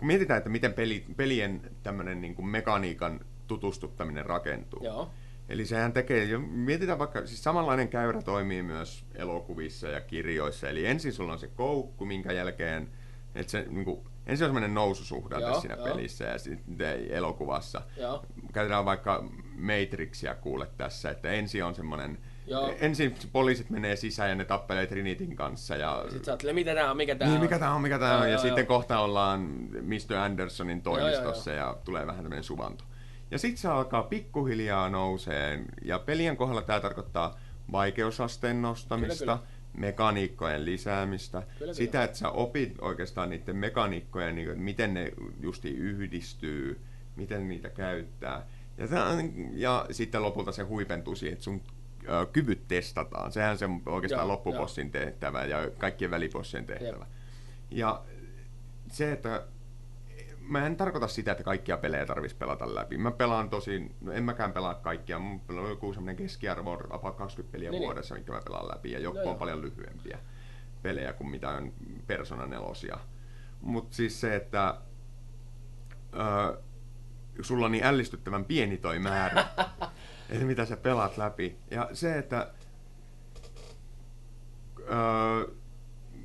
[0.04, 4.84] kun mietitään, että miten peli, pelien tämmönen niin kuin mekaniikan tutustuttaminen rakentuu.
[4.84, 5.10] Joo.
[5.48, 10.68] Eli sehän tekee, jo- mietitään vaikka, siis samanlainen käyrä toimii myös elokuvissa ja kirjoissa.
[10.68, 12.88] Eli ensin sulla on se koukku, minkä jälkeen,
[13.34, 15.86] että se niin kuin, ensin on semmoinen noususuhdanne Joo, siinä joo.
[15.86, 17.82] pelissä ja sitten elokuvassa.
[17.96, 18.26] Joo.
[18.52, 19.24] Käytetään vaikka
[19.56, 22.74] Matrixia kuule tässä, että ensin on semmoinen, Joo.
[22.80, 26.90] ensin poliisit menee sisään ja ne tappelee Trinitin kanssa ja Sitten sä ajattelee, mitä tää
[26.90, 27.42] on, mikä tää niin, on.
[27.42, 28.26] mikä tää on, mikä tää Joo, on.
[28.26, 28.66] Ja joo, sitten joo.
[28.66, 29.40] kohta ollaan
[29.82, 30.16] Mr.
[30.16, 32.84] Andersonin toimistossa joo, ja tulee vähän tämmöinen suvanto.
[33.30, 35.64] Ja sitten se alkaa pikkuhiljaa nouseen.
[35.84, 37.38] Ja pelien kohdalla tämä tarkoittaa
[37.72, 39.80] vaikeusasteen nostamista, Kyllä, kyllä.
[39.86, 42.04] mekaniikkojen lisäämistä, Kyllä, sitä, kyllä.
[42.04, 46.80] että sä opit oikeastaan niiden mekaniikkojen, niin miten ne justi yhdistyy,
[47.16, 48.46] miten niitä käyttää.
[48.78, 51.62] Ja, tää on, ja sitten lopulta se huipentuu siihen, että sun
[52.08, 53.32] ö, kyvyt testataan.
[53.32, 57.06] Sehän se on oikeastaan Joo, loppubossin tehtävä ja kaikkien välibossien tehtävä.
[57.70, 58.02] Ja
[58.90, 59.46] se, että
[60.40, 62.98] mä en tarkoita sitä, että kaikkia pelejä tarvitsisi pelata läpi.
[62.98, 67.16] Mä pelaan tosi, no en mäkään pelaa kaikkia, mun on joku semmoinen keskiarvo on about
[67.16, 67.86] 20 peliä Niin, niin.
[67.86, 69.38] vuodessa, minkä mä pelaan läpi, ja joku Joo, on joo.
[69.38, 70.18] paljon lyhyempiä
[70.82, 71.72] pelejä kuin mitä on
[72.06, 72.98] Persona 4.
[73.60, 74.74] Mutta siis se, että
[76.14, 76.58] ö,
[77.42, 79.44] sulla on niin ällistyttävän pieni toi määrä,
[80.30, 81.56] että mitä sä pelaat läpi.
[81.70, 82.52] Ja se, että
[84.78, 85.52] ö,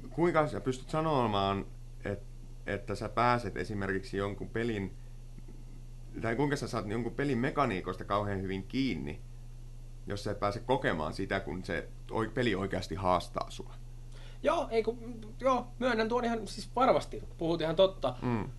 [0.10, 1.66] kuinka sä pystyt sanomaan,
[2.06, 2.24] et,
[2.66, 4.98] että sä pääset esimerkiksi jonkun pelin,
[6.22, 9.22] tai kuinka sä saat jonkun pelin mekaniikoista kauhean hyvin kiinni,
[10.08, 13.74] jos sä et pääse kokemaan sitä, kun se oi- peli oikeasti haastaa sua.
[14.44, 18.16] Joo, ei kun, joo, myönnän tuon ihan siis varmasti, puhut ihan totta.
[18.22, 18.50] Mm.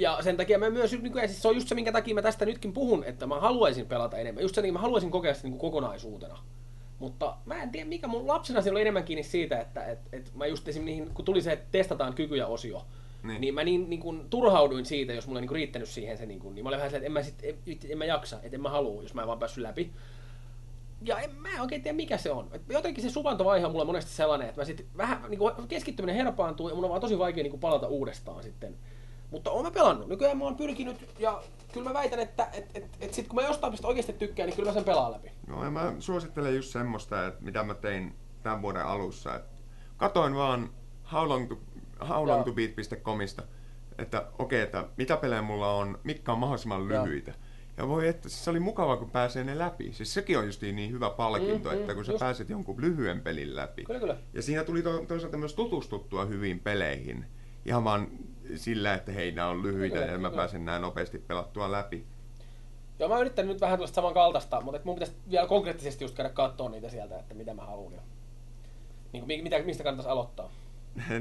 [0.00, 2.44] Ja sen takia mä myös nykyään, siis se on just se, minkä takia mä tästä
[2.44, 4.42] nytkin puhun, että mä haluaisin pelata enemmän.
[4.42, 6.38] Just se, niin mä haluaisin kokea sitä niin kuin kokonaisuutena.
[6.98, 10.34] Mutta mä en tiedä, mikä mun lapsena siellä oli enemmän kiinni siitä, että et, et
[10.34, 10.84] mä just esim.
[10.84, 12.86] niihin, kun tuli se, että testataan kykyjä osio,
[13.22, 13.54] niin, Niin.
[13.54, 16.54] mä niin, niin kuin, turhauduin siitä, jos mulla ei niin riittänyt siihen se, niin kuin,
[16.54, 18.62] niin mä olin vähän silleen, että en mä, sit, en, en mä jaksa, että en
[18.62, 19.90] mä halua, jos mä en vaan päässyt läpi.
[21.02, 22.48] Ja en mä oikein tiedä, mikä se on.
[22.52, 26.16] Et jotenkin se suvantovaihe on mulla monesti sellainen, että mä sit vähän niin kuin, keskittyminen
[26.16, 28.76] herpaantuu ja mun on vaan tosi vaikea niin kuin, palata uudestaan sitten.
[29.30, 30.08] Mutta oon mä pelannut.
[30.08, 33.42] Nykyään mä oon pyrkinyt ja kyllä mä väitän, että et, et, et sit kun mä
[33.48, 35.30] jostain mistä oikeasti tykkään, niin kyllä mä sen pelaan läpi.
[35.46, 39.34] No ja mä suosittelen just semmoista, että mitä mä tein tämän vuoden alussa.
[39.36, 39.48] Että
[39.96, 40.70] katoin vaan
[41.12, 42.08] Joo.
[42.08, 43.42] howlongtobeat.comista,
[43.98, 47.04] että okei, että mitä pelejä mulla on, mitkä on mahdollisimman Joo.
[47.04, 47.34] lyhyitä.
[47.76, 49.92] Ja voi että siis se oli mukava, kun pääsee ne läpi.
[49.92, 52.20] Siis sekin on just niin hyvä palkinto, Mm, mm, että kun sä just.
[52.20, 53.84] pääset jonkun lyhyen pelin läpi.
[53.84, 54.16] Kyllä, kyllä.
[54.34, 57.24] Ja siinä tuli to- toisaalta myös tutustuttua hyviin peleihin.
[57.64, 58.08] Ihan vaan
[58.56, 60.40] sillä, että hei, nämä on lyhyitä Kyllä, ja mä kyllä.
[60.40, 62.06] pääsen näin nopeasti pelattua läpi.
[62.98, 66.14] Joo, mä oon yrittänyt nyt vähän tällaista samankaltaista, mutta et mun pitäisi vielä konkreettisesti just
[66.14, 67.92] käydä katsoa niitä sieltä, että mitä mä haluan.
[67.92, 68.00] Ja,
[69.12, 70.50] niin kuin, mi- mitä, mistä kannattaisi aloittaa.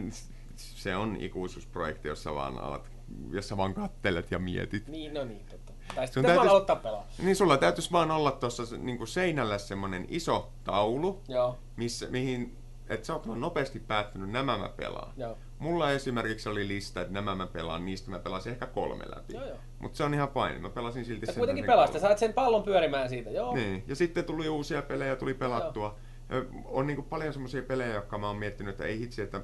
[0.56, 2.92] se on ikuisuusprojekti, jossa vaan alat,
[3.32, 4.88] jossa vaan kattelet ja mietit.
[4.88, 5.74] Niin, no niin, totta.
[5.96, 6.38] Tai sitten täytyis...
[6.38, 7.08] vaan aloittaa pelaa.
[7.24, 12.58] Niin sulla täytyisi vaan olla tuossa niin seinällä semmonen iso taulu, Joo, missä, mihin,
[12.90, 15.14] että sä oot vaan nopeasti päättänyt, nämä mä pelaan.
[15.18, 15.38] joo.
[15.60, 19.34] Mulla esimerkiksi oli lista, että nämä mä pelaan, niistä mä pelasin ehkä kolme läpi.
[19.34, 19.58] Joo, joo.
[19.80, 22.64] Mutta se on ihan fine, mä pelasin silti Sä sen kuitenkin pelasit, saat sen pallon
[22.64, 23.56] pyörimään siitä, joo.
[23.56, 25.96] Niin, ja sitten tuli uusia pelejä, tuli pelattua.
[26.30, 29.42] Ja On niin paljon semmoisia pelejä, jotka mä oon miettinyt, että ei hitsi, että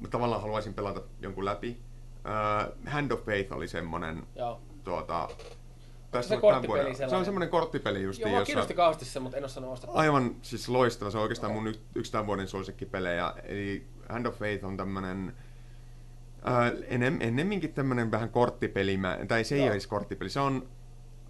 [0.00, 1.80] mä tavallaan haluaisin pelata jonkun läpi.
[2.24, 4.60] Uh, Hand of Faith oli semmonen, Joo.
[4.84, 5.28] tuota,
[6.10, 9.44] tässä se korttipeli Se on semmonen korttipeli just, Joo, mua kiinnosti kauheasti se, mutta en
[9.44, 10.00] oo saanut ostettua.
[10.00, 11.10] aivan siis loistava.
[11.10, 13.34] Se on oikeastaan mun y- yksi tämän vuoden suosikkipelejä.
[13.44, 15.34] Eli Hand of Faith on tämmönen
[16.48, 20.68] Äh, enem, ennemminkin tämmönen vähän korttipeli, mä- tai se ei olisi korttipeli, se on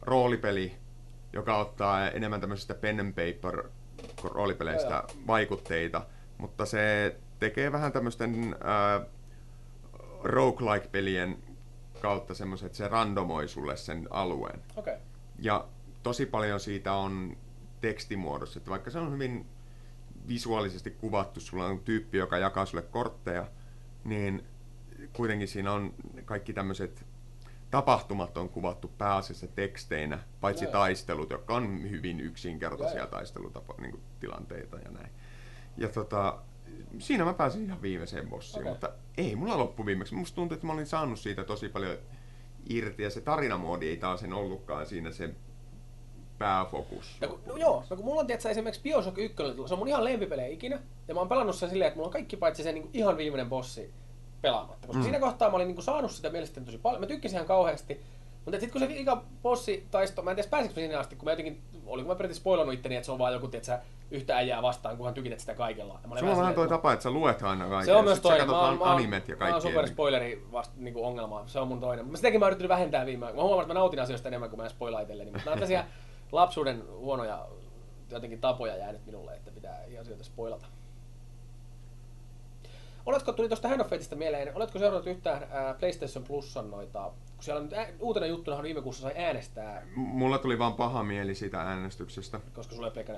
[0.02, 0.76] roolipeli,
[1.32, 3.64] joka ottaa enemmän tämmöisistä pen and paper
[4.24, 6.06] roolipeleistä Joo, vaikutteita,
[6.38, 9.06] mutta se tekee vähän tämmöisten äh,
[10.22, 11.38] roguelike-pelien
[12.00, 14.60] kautta semmoisen, että se randomoi sulle sen alueen.
[14.76, 14.94] Okei.
[14.94, 15.06] Okay.
[15.38, 15.68] Ja
[16.02, 17.36] tosi paljon siitä on
[17.80, 19.46] tekstimuodossa, että vaikka se on hyvin
[20.28, 23.48] visuaalisesti kuvattu, sulla on tyyppi, joka jakaa sulle kortteja,
[24.04, 24.44] niin
[25.12, 25.94] kuitenkin siinä on
[26.24, 27.06] kaikki tämmöiset
[27.70, 30.72] tapahtumat on kuvattu pääasiassa teksteinä, paitsi joo.
[30.72, 33.06] taistelut, jotka on hyvin yksinkertaisia joo.
[33.06, 34.00] taistelutapa, niin
[34.84, 35.10] ja näin.
[35.76, 36.38] Ja tota,
[36.98, 38.72] siinä mä pääsin ihan viimeiseen bossiin, Okei.
[38.72, 40.14] mutta ei mulla loppu viimeksi.
[40.14, 41.98] Musta tuntuu, että mä olin saanut siitä tosi paljon
[42.68, 45.34] irti ja se tarinamoodi ei taas en ollutkaan siinä se
[46.40, 47.16] pääfokus.
[47.20, 49.36] Ja kun, no joo, no kun mulla on tietysti esimerkiksi Bioshock 1,
[49.66, 50.78] se on mun ihan lempipelejä ikinä,
[51.08, 53.48] ja mä oon pelannut sen silleen, että mulla on kaikki paitsi se niin ihan viimeinen
[53.48, 53.92] bossi
[54.42, 54.86] pelaamatta.
[54.86, 55.02] Koska Mm.
[55.02, 58.00] siinä kohtaa mä olin niin saanut sitä mielestäni tosi paljon, mä tykkäsin ihan kauheasti.
[58.44, 61.32] Mutta sitten kun se ika bossi taisto, mä en tiedä pääsikö sinne asti, kun mä
[61.32, 63.80] jotenkin, oliko mä periaatteessa spoilannut itteni, että se on vaan joku, tietsä,
[64.10, 66.00] yhtä äijää vastaan, kunhan tykität sitä kaikella.
[66.06, 67.84] Mä Sulla on vähän toi tapa, että sä luet aina kaiken.
[67.86, 68.46] Se on myös toinen.
[68.50, 69.68] Mä oon, animet ja mä oon kaikki.
[69.68, 71.42] super spoileri vasta, niinku ongelma.
[71.46, 72.08] Se on mun toinen.
[72.10, 73.42] Mä sitäkin mä oon yrittänyt vähentää viime aikoina.
[73.42, 75.30] Mä huomaan, että mä nautin asioista enemmän kuin mä en spoilaa itselleni.
[75.30, 75.84] Mutta nämä on tällaisia
[76.32, 77.46] lapsuuden huonoja
[78.10, 80.66] jotenkin tapoja jäänyt minulle, että pitää asioita spoilata.
[83.06, 87.44] Oletko, tuli tuosta Hand of Fateista mieleen, oletko seurannut yhtään ää, PlayStation Plusan noita, kun
[87.44, 91.34] siellä nyt ää, uutena juttuna viime kuussa sai äänestää, M- Mulla tuli vaan paha mieli
[91.34, 92.40] siitä äänestyksestä.
[92.54, 93.12] koska sulla ei Pleikka.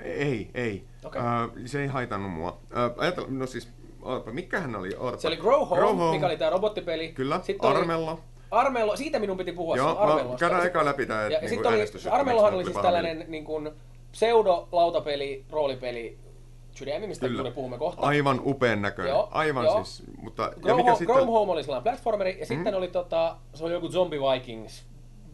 [0.00, 0.84] Ei, ei.
[1.04, 1.20] Okei.
[1.22, 2.50] Uh, se ei haitannut mua.
[2.50, 3.68] Uh, ajatella, no siis,
[4.02, 4.94] ootapa, mikähän oli?
[4.98, 5.20] Ootapa.
[5.22, 6.12] Se oli Grow Home, Grow Home.
[6.12, 7.12] mikä oli tää robottipeli.
[7.12, 7.86] Kyllä, Sitten oli
[8.56, 8.96] Armello.
[8.96, 9.76] Siitä minun piti puhua.
[9.76, 12.06] Joo, mä käydään eka läpi tää Ja, ja sitten oli, äänestys.
[12.06, 13.70] Armellohan oli siis tällainen niin kuin,
[14.12, 16.18] pseudo-lautapeli, roolipeli,
[16.80, 17.50] Judemy, mistä Kyllä.
[17.50, 18.06] puhumme kohta.
[18.06, 19.10] Aivan upean näköinen.
[19.10, 19.84] Joo, Aivan joo.
[19.84, 20.02] siis.
[20.18, 21.16] Mutta, Grow, ja mikä Home, sitten...
[21.16, 22.78] Grow Home oli sellainen platformeri, ja sitten Mm.
[22.78, 24.84] oli tota, se oli joku Zombie Vikings,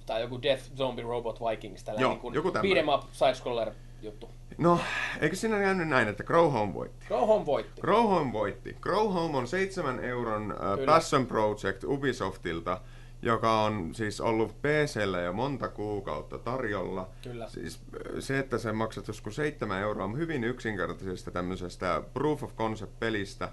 [0.06, 3.70] tai joku Death Zombie Robot Vikings, tällainen Joo, niin kuin joku beat'em up side-scroller
[4.02, 4.28] juttu.
[4.58, 4.78] No,
[5.20, 7.06] eikö siinä jäänyt näin, että Grow Home voitti?
[7.06, 7.80] Grow Home voitti.
[7.80, 8.76] Grow Home voitti.
[8.80, 10.86] Grow Home on 7 euron uh.
[10.86, 12.80] Passion Project Ubisoftilta,
[13.22, 17.08] joka on siis ollut PCllä jo monta kuukautta tarjolla.
[17.22, 17.48] Kyllä.
[17.48, 17.80] Siis
[18.18, 23.48] se, että se maksat joskus 7 euroa hyvin yksinkertaisesta tämmöisestä proof of concept pelistä,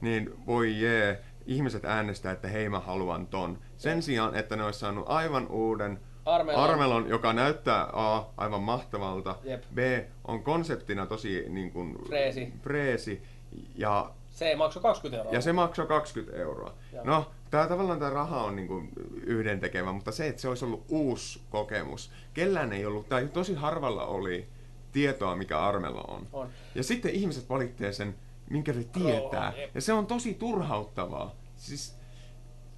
[0.00, 3.58] niin voi jee, ihmiset äänestää, että hei mä haluan ton.
[3.76, 6.64] Sen sijaan, että ne olisi saanut aivan uuden Armelon.
[6.64, 9.62] Armelon, joka näyttää A, aivan mahtavalta, Jep.
[9.74, 9.78] B,
[10.24, 12.52] on konseptina tosi niin kuin, Freesi.
[12.62, 13.22] freesi
[13.74, 15.34] ja, Se maksoi 20 euroa.
[15.34, 16.74] ja se maksoi 20 euroa.
[16.92, 17.04] Joo.
[17.04, 18.92] No, tää tavallaan tämä raha on niin
[19.26, 22.10] yhdentekevä, mutta se, että se olisi ollut uusi kokemus.
[22.34, 24.48] Kellään ei ollut, tai tosi harvalla oli
[24.92, 26.26] tietoa, mikä Armelo on.
[26.32, 26.48] On.
[26.74, 28.14] Ja sitten ihmiset valittaa sen,
[28.50, 29.52] minkä ne tietää.
[29.56, 29.74] jep.
[29.74, 31.34] Ja se on tosi turhauttavaa.
[31.56, 31.98] Siis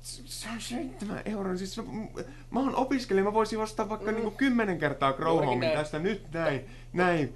[0.00, 1.56] se se on 7 euroa.
[1.56, 2.08] Siis se- m-
[2.50, 4.14] mä oon opiskelija, mä voisin ostaa vaikka mm.
[4.16, 7.34] niinku kymmenen kertaa Grow Homein tästä nyt näin, näin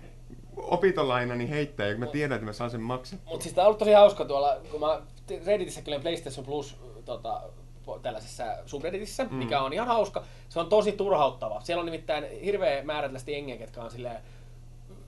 [0.57, 3.30] opintolainani heittää, ja mä tiedän, että mä saan sen maksettua.
[3.30, 5.03] Mutta siis tää on ollut tosi hauska tuolla, kun mä
[5.47, 7.42] Redditissäkin olen PlayStation Plus tota,
[8.02, 9.34] tällaisessa subredditissä, mm.
[9.34, 10.24] mikä on ihan hauska.
[10.48, 11.61] Se on tosi turhauttava.
[11.61, 14.16] Siellä on nimittäin hirveä määrä tällaista jengiä, ketkä on silleen,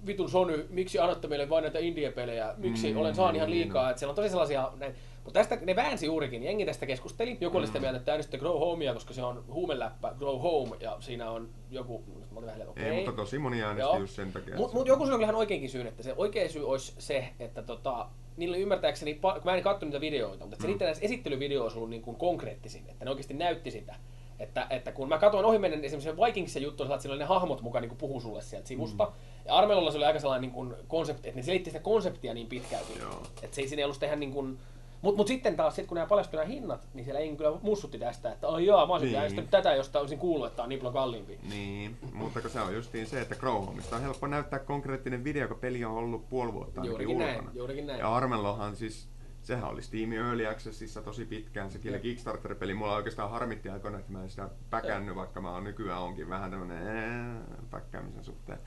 [0.06, 3.90] vitun Sony, miksi annatte meille vain näitä indie-pelejä, miksi Mm, olen saan ihan niin, liikaa.
[3.90, 4.94] Et siellä on tosi sellaisia, näin.
[5.26, 7.38] Mutta tästä ne väänsi juurikin, jengi tästä keskusteli.
[7.40, 7.82] Joku oli sitä Mm.
[7.82, 12.04] mieltä, että äänestä Grow Homea, koska se on huumeläppä Grow Home, ja siinä on joku,
[12.30, 12.84] mä olin vähän, okei.
[12.84, 13.98] Ei, mutta tosi moni äänesti Joo.
[13.98, 14.56] just sen takia.
[14.56, 17.62] Mut, että mut joku sanoi ihan oikeinkin syyn, että se oikea syy olisi se, että
[17.62, 20.72] tota, niillä ymmärtääkseni, kun mä en katsonut niitä videoita, mutta että se Mm.
[20.72, 23.94] niiden esittelyvideo olisi ollut niin kuin konkreettisin, että ne oikeasti näytti sitä.
[24.38, 27.82] Että, että kun mä katsoin ohimennen esimerkiksi Vikingissa juttu, että siellä oli ne hahmot mukaan
[27.82, 29.04] niin kuin puhuu sulle sieltä sivusta.
[29.04, 29.10] Mm.
[29.46, 32.46] Ja Armelolla se oli aika sellainen niin kuin konsepti, että ne selitti sitä konseptia niin
[32.46, 32.98] pitkälti.
[32.98, 33.22] Joo.
[33.42, 34.58] Että se ei siinä ei ollut sitä ihan niin kuin,
[35.06, 37.98] mutta mut sitten taas, sit kun nämä paljastui nämä hinnat, niin siellä ei kyllä mussutti
[37.98, 39.16] tästä, että ai jaa, mä olisin Niin.
[39.18, 41.38] äänestänyt tätä, josta olisin kuullut, että tämä on niin paljon kalliimpi.
[41.48, 45.58] Niin, mutta kun se on justiin se, että Crowhomesta on helppo näyttää konkreettinen video, kun
[45.58, 47.50] peli on ollut puoli vuotta Juurikin näin, ulkona.
[47.54, 47.98] juurikin näin.
[47.98, 49.08] Ja Armellohan siis,
[49.42, 52.74] sehän oli Steam Early Accessissa tosi pitkään, se kyllä Kickstarter-peli.
[52.74, 56.50] Mulla oikeastaan harmitti aikoina, että mä en sitä päkännyt, vaikka mä oon nykyään onkin vähän
[56.50, 58.58] tämmönen päkkäämisen suhteen.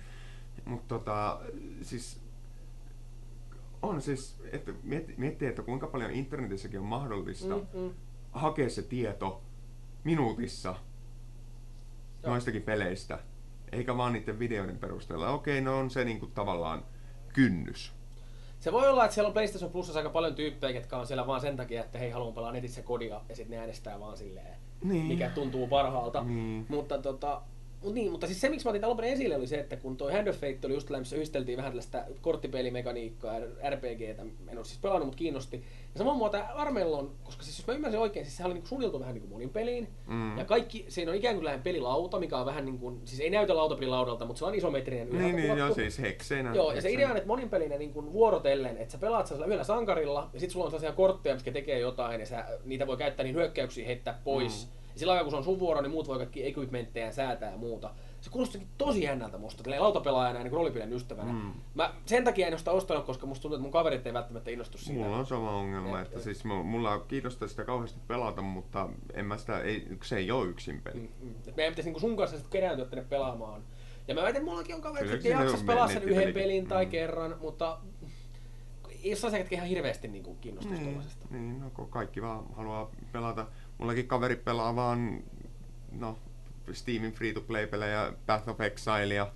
[0.66, 1.40] Mutta tota,
[1.82, 2.22] siis
[3.82, 7.92] on siis, että mietti, miettii, että kuinka paljon internetissäkin on mahdollista Mm, mm.
[8.32, 9.42] hakea se tieto
[10.04, 10.76] minuutissa
[12.24, 12.32] Joo.
[12.32, 13.20] noistakin peleistä,
[13.72, 15.30] eikä vaan niiden videoiden perusteella.
[15.30, 16.86] Okei, no on se niinku tavallaan
[17.34, 17.94] kynnys.
[18.60, 21.42] Se voi olla, että siellä on PlayStation Plusassa aika paljon tyyppejä, jotka on siellä vaan
[21.42, 25.06] sen takia, että hei, haluan pelaa netissä kodia, ja sitten ne äänestää vaan silleen, Niin.
[25.06, 26.24] mikä tuntuu parhaalta.
[26.24, 26.66] Niin.
[26.70, 27.42] Mutta, tota,
[27.84, 30.14] mut niin, mutta siis se, miksi mä otin alun esille, oli se, että kun toi
[30.14, 34.80] Hand of Fate oli just tällä, missä yhdisteltiin vähän tällaista korttipelimekaniikkaa RPGtä, en ole siis
[34.82, 35.64] pelannut, mutta kiinnosti.
[35.94, 38.68] Ja samoin mua tää Armellon, koska siis jos mä ymmärsin oikein, siis sehän oli niinku
[38.68, 39.88] suunniteltu vähän niin kuin monin peliin.
[40.08, 40.38] Mm.
[40.38, 43.30] Ja kaikki, siinä on ikään kuin tällainen pelilauta, mikä on vähän niin kuin, siis ei
[43.30, 45.76] näytä lautapelilaudalta, mutta se on isometrinen Niin, ylhäältä niin, joo, kuvattu.
[45.76, 46.56] siis hekseinä.
[46.56, 49.64] Joo, ja se idea on, että moninpelinä niin kuin vuorotellen, että sä pelaat sellaisella yhdellä
[49.64, 53.24] sankarilla, ja sitten sulla on sellaisia kortteja, mitkä tekee jotain, ja sä, niitä voi käyttää
[53.24, 54.66] niin hyökkäyksiä heittää pois.
[54.68, 54.80] Mm.
[54.94, 57.58] Ja sillä aikaa, kun se on sun vuoro, niin muut voi kaikki equipmenttejä säätää ja
[57.58, 57.90] muuta.
[58.22, 61.34] Se kuulosti tosi jännältä musta, tälleen lautapelaajana ja niin roolipelin ystävänä.
[61.34, 61.52] Mm.
[61.74, 64.52] Mä sen takia en ole sitä ostanut, koska musta tuntuu, että mun kaverit ei välttämättä
[64.52, 65.02] innostu siitä.
[65.04, 66.24] Mulla on sama ongelma, Jep, että jep.
[66.24, 70.48] siis mu- mulla kiinnostaa sitä kauheasti pelata, mutta en mä sitä, ei, se ei ole
[70.48, 71.00] yksin peli.
[71.00, 71.34] Mm, mm.
[71.48, 73.62] Et meidän pitäisi niinku sun kanssa sitten kerääntyä tänne pelaamaan.
[74.08, 76.86] Ja mä väitän, että mullakin on kaverit, jotka siinä jaksas pelaa sen yhden pelin tai
[76.86, 76.92] Mm.
[76.92, 77.78] kerran, mutta
[79.14, 81.26] sellaisia, jotka ihan hirveästi niinku kiinnostuisi Niin, tuollaisesta.
[81.30, 83.46] niin, no kun kaikki vaan haluaa pelata.
[83.80, 85.24] Mullakin kaveri pelaa vaan,
[85.92, 86.18] no,
[86.72, 89.32] Steamin free-to-play-pelejä, Path of Exilea,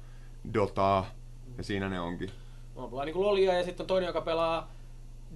[0.54, 1.10] Dotaa,
[1.58, 2.32] ja siinä ne onkin.
[2.76, 4.72] No, pelaa niinku lolia ja sitten on toinen, joka pelaa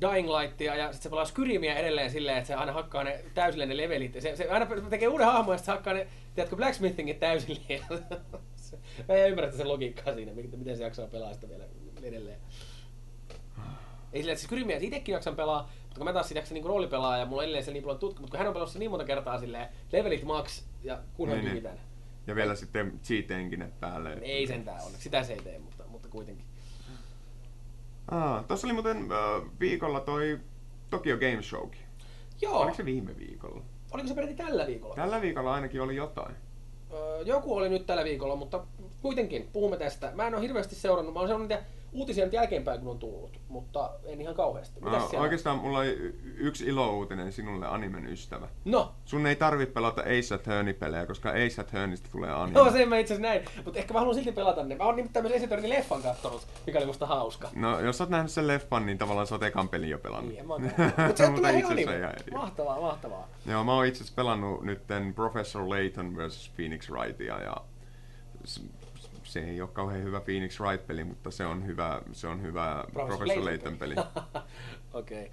[0.02, 3.66] Dying Lightia ja sitten se pelaa Skyrimiä edelleen silleen, että se aina hakkaa ne täysille
[3.66, 4.14] ne levelit.
[4.20, 7.82] Se, se aina tekee uuden hahmon ja sitten hakkaa ne, tiedätkö, Blacksmithingin täysille.
[9.08, 11.64] Mä en ymmärrä sitä logiikkaa siinä, miten se jaksaa pelaa sitä vielä
[12.04, 12.40] edelleen.
[14.14, 16.68] Ei sillä, että siis Skyrimiä itsekin jaksan pelaa, mutta kun mä taas sit jaksan niinku
[16.68, 19.06] roolipelaa ja mulla edelleen se niin paljon tutki, mutta kun hän on pelannut niin monta
[19.06, 21.80] kertaa silleen, levelit max ja kunhan Niin, niin.
[22.28, 24.14] Ja vielä sitten cheat engineet päälle.
[24.22, 26.46] Ei sentään onneksi, sitä se ei tee, mutta, mutta kuitenkin.
[28.12, 30.40] Ah, Tuossa oli muuten äh, viikolla toi
[30.90, 31.82] Tokyo Game Showkin.
[32.42, 33.64] Joo, Oliko se viime viikolla?
[33.92, 34.96] oliko se peräti tällä viikolla?
[34.96, 36.36] Tällä viikolla ainakin oli jotain.
[36.94, 38.64] Öö, joku oli nyt tällä viikolla, mutta
[39.02, 40.12] kuitenkin puhumme tästä.
[40.16, 43.40] Mä en ole hirveästi seurannut, mä oon seurannut niitä uutisia nyt jälkeenpäin, kun on tullut,
[43.50, 44.80] mutta en ihan kauheasti.
[44.82, 45.24] Mitäs Äh, siellä?
[45.24, 48.48] oikeastaan mulla oli yksi ilo-uutinen sinulle animen ystävä.
[48.66, 52.60] No, Sun ei tarvi pelata Ace Attorney-pelejä, koska Ace Attorneysta tulee anime.
[52.60, 54.76] no sen mä itse asiassa näin, mutta ehkä mä haluan silti pelata ne.
[54.76, 57.50] Mä oon nimittäin myös Esitornin leffan kattonut, mikä oli musta hauska.
[57.56, 60.34] No, jos sä oot nähnyt sen leffan, niin tavallaan sä oot ekan pelin jo pelannut.
[60.34, 60.62] Niin, mä oon
[61.08, 62.14] Mutta se tulee itse ihan asiassa anime.
[62.32, 62.42] ihan.
[62.42, 63.28] Mahtavaa, mahtavaa.
[63.46, 66.52] Joo, mä oon itse asiassa pelannut nytten Professor Layton vs.
[66.56, 67.56] Phoenix Wrightia ja
[69.28, 73.46] se ei ole kauhean hyvä Phoenix Wright-peli, mutta se on hyvä, se on hyvä Professor
[73.46, 73.96] Layton peli.
[74.94, 75.22] Okei.
[75.26, 75.30] Okay.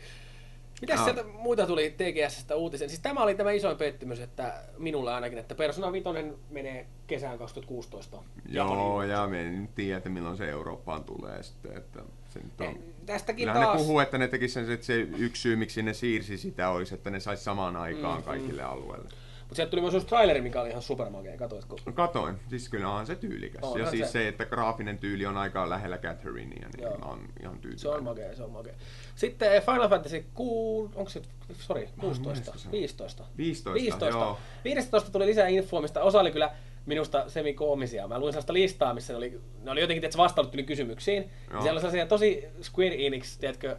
[0.80, 1.04] Mitäs Joo.
[1.04, 2.88] sieltä muita tuli TGSstä uutisen?
[2.88, 6.08] Siis tämä oli tämä isoin pettymys, että minulle ainakin, että Persona 5
[6.50, 8.22] menee kesään 2016.
[8.48, 12.66] Joo, ja me en tiedä, milloin se Eurooppaan tulee sitten, että se nyt on...
[12.66, 12.76] Eh,
[13.06, 13.76] Tästäkin Kyllä taas.
[13.76, 16.94] ne puhuu, että ne tekisivät sen, että se yksi syy, miksi ne siirsi sitä, olisi,
[16.94, 19.08] että ne saisi samaan aikaan Mm, kaikille alueille.
[19.44, 21.36] Mutta sieltä tuli myös uusi traileri, mikä oli ihan supermakea.
[21.36, 21.76] Katoitko?
[21.86, 23.62] No katoin, siis kyllä on se tyylikäs.
[23.62, 24.12] On, ja siis se.
[24.12, 24.28] se.
[24.28, 26.98] että graafinen tyyli on aika lähellä Catherinea, niin Joo.
[26.98, 27.78] mä oon ihan tyytyväinen.
[27.78, 28.72] Se on makea, se on makea.
[29.14, 31.22] Sitten eh, Final Fantasy 6, onko se,
[31.58, 32.72] sorry, 16, muista se on.
[32.72, 33.24] 15.
[33.36, 34.18] 15, 15.
[34.18, 34.38] joo.
[34.64, 36.50] 15 tuli lisää infoa, mistä osa oli kyllä
[36.86, 38.08] minusta semikoomisia.
[38.08, 41.22] Mä luin sellaista listaa, missä ne oli, ne oli jotenkin tietysti niihin kysymyksiin.
[41.22, 41.62] Ja Joo.
[41.62, 43.76] siellä oli sellaisia tosi Square Enix, tiedätkö,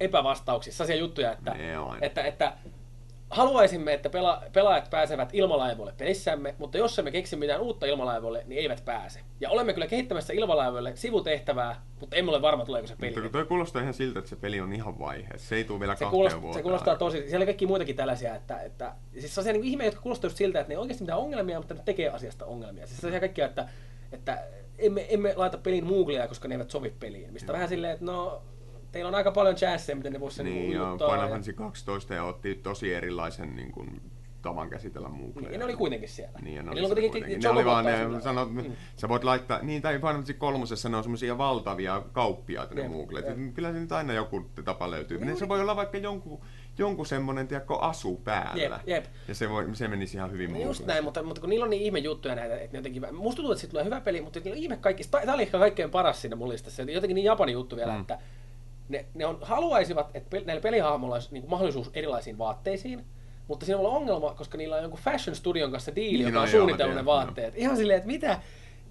[0.00, 1.56] epävastauksissa, sellaisia juttuja, että,
[2.00, 2.52] että, että
[3.34, 8.60] haluaisimme, että pela, pelaajat pääsevät ilmalaivoille pelissämme, mutta jos emme keksi mitään uutta ilmalaivoille, niin
[8.60, 9.20] eivät pääse.
[9.40, 13.14] Ja olemme kyllä kehittämässä ilmalaivoille sivutehtävää, mutta emme ole varma, tuleeko se peli.
[13.14, 15.48] Mutta toi kuulostaa ihan siltä, että se peli on ihan vaiheessa.
[15.48, 16.58] Se ei tule vielä Se kuulostaa, vuoteen.
[16.58, 20.02] se kuulostaa tosi, siellä on kaikki muitakin tällaisia, että, että siis sellaisia niin ihmeitä, jotka
[20.02, 22.86] kuulostaa just siltä, että ne ei oikeasti mitään ongelmia, mutta ne tekee asiasta ongelmia.
[22.86, 23.68] Siis sellaisia kaikkia, että,
[24.12, 24.44] että
[24.78, 27.32] emme, emme laita pelin Mooglea, koska ne eivät sovi peliin.
[27.32, 28.42] Mistä vähän silleen, että no,
[28.94, 31.52] teillä on aika paljon chanceja, miten ne voisi sen Niin, ja ujuttaa Final ja- Fantasy
[31.52, 34.00] 12 ja otti tosi erilaisen niin kuin,
[34.42, 35.48] tavan käsitellä muukleja.
[35.50, 36.38] Niin, ne oli kuitenkin siellä.
[36.42, 37.40] Niin, ne oli kuitenkin kuitenkin.
[37.40, 38.62] Ne oli vaan, ne, sanot, olla.
[38.96, 42.90] sä voit laittaa, niin tai Final Fantasy kolmosessa ne on semmosia valtavia kauppiaita ne Jep,
[42.90, 43.26] muukleet.
[43.26, 43.54] jep.
[43.54, 45.18] Kyllä se nyt aina joku tapa löytyy.
[45.18, 46.40] Niin Niin se voi olla vaikka jonkun,
[46.78, 48.62] jonkun semmonen, tiedätkö, asu päällä.
[48.62, 49.04] Jep, jep.
[49.28, 51.70] Ja se, voi, se menisi ihan hyvin No just näin, mutta, mutta kun niillä on
[51.70, 54.40] niin ihme juttuja näitä, että ne jotenkin, musta tuntuu, että siitä tulee hyvä peli, mutta
[54.40, 57.52] niillä on ihme kaikki, tämä oli ehkä kaikkein paras siinä mun listassa, jotenkin niin japani
[57.52, 58.00] juttu vielä, Mm.
[58.00, 58.18] että
[58.88, 63.04] ne, ne on, haluaisivat, että näillä pelihahmoilla olisi niin mahdollisuus erilaisiin vaatteisiin,
[63.48, 66.42] mutta siinä on ongelma, koska niillä on jonkun fashion studion kanssa diili, Niin, joka no
[66.42, 67.54] on suunnitellut ne vaatteet.
[67.56, 68.40] Ihan silleen, että mitä,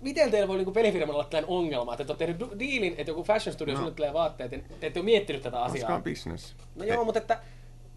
[0.01, 3.11] miten teillä voi niinku pelifirmalla olla tällainen ongelma, että te olette tehnyt du- diilin, että
[3.11, 3.77] joku fashion studio No.
[3.77, 5.95] suunnittelee vaatteet, ja te ette ole miettinyt tätä Koska asiaa.
[5.95, 6.55] on business.
[6.75, 7.39] No joo, mutta että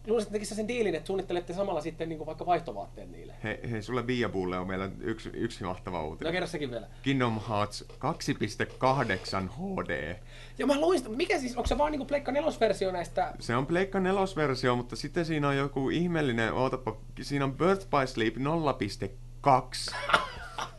[0.06, 3.34] luulisin, että sen diilin, että suunnittelette samalla sitten niin vaikka vaihtovaatteet niille.
[3.44, 6.32] Hei, hei sulle Viabulle on meillä yksi, yksi mahtava No uutinen.
[6.32, 6.86] kerro sekin vielä.
[7.02, 10.16] Kingdom Hearts 2.8 HD.
[10.58, 11.10] Joo, mä luin sitä.
[11.10, 13.34] Mikä siis, onko se vaan niinku Pleikka nelosversio näistä?
[13.40, 18.06] Se on Pleikka nelosversio, mutta sitten siinä on joku ihmeellinen, ootapa, siinä on Birth by
[18.06, 19.94] Sleep 0.2.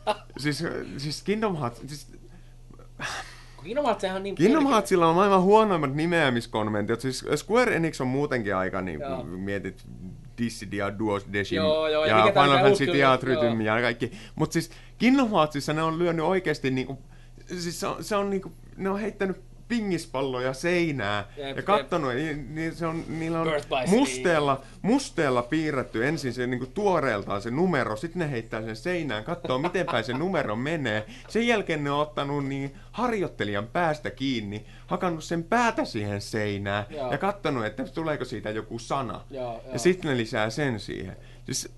[0.37, 0.63] siis,
[0.97, 2.07] siis Kingdom Hearts, siis
[3.55, 7.01] Kun Kingdom on niin Kingdom Heartsilla on maailman huonoimmat nimeämiskonventit.
[7.01, 9.23] Siis Square Enix on muutenkin aika, niin Joo.
[9.23, 9.85] mietit
[10.37, 14.11] Dissidia, Duos Deshim Joo, joo, ja ja Final Fantasy Theatrhythm kyllä, ja kaikki.
[14.35, 16.99] Mutta siis Kingdom Heartsissa ne on lyönyt oikeasti niinku,
[17.59, 21.65] siis se on, se on niinku, ne on heittänyt pingispalloja seinää Jep, ja jep.
[21.65, 23.47] kattonut, niin, niin se on, niillä on
[23.87, 29.59] musteella, musteella piirretty ensin se niinku tuoreeltaan se numero, sitten ne heittää sen seinään, katsoo
[29.59, 31.05] miten päin se numero menee.
[31.27, 37.11] Sen jälkeen ne on ottanut niin harjoittelijan päästä kiinni, hakannut sen päätä siihen seinään Joo.
[37.11, 39.21] ja katsonut, että tuleeko siitä joku sana.
[39.31, 39.73] Joo, joo.
[39.73, 41.17] Ja sitten ne lisää sen siihen.
[41.45, 41.69] Siis,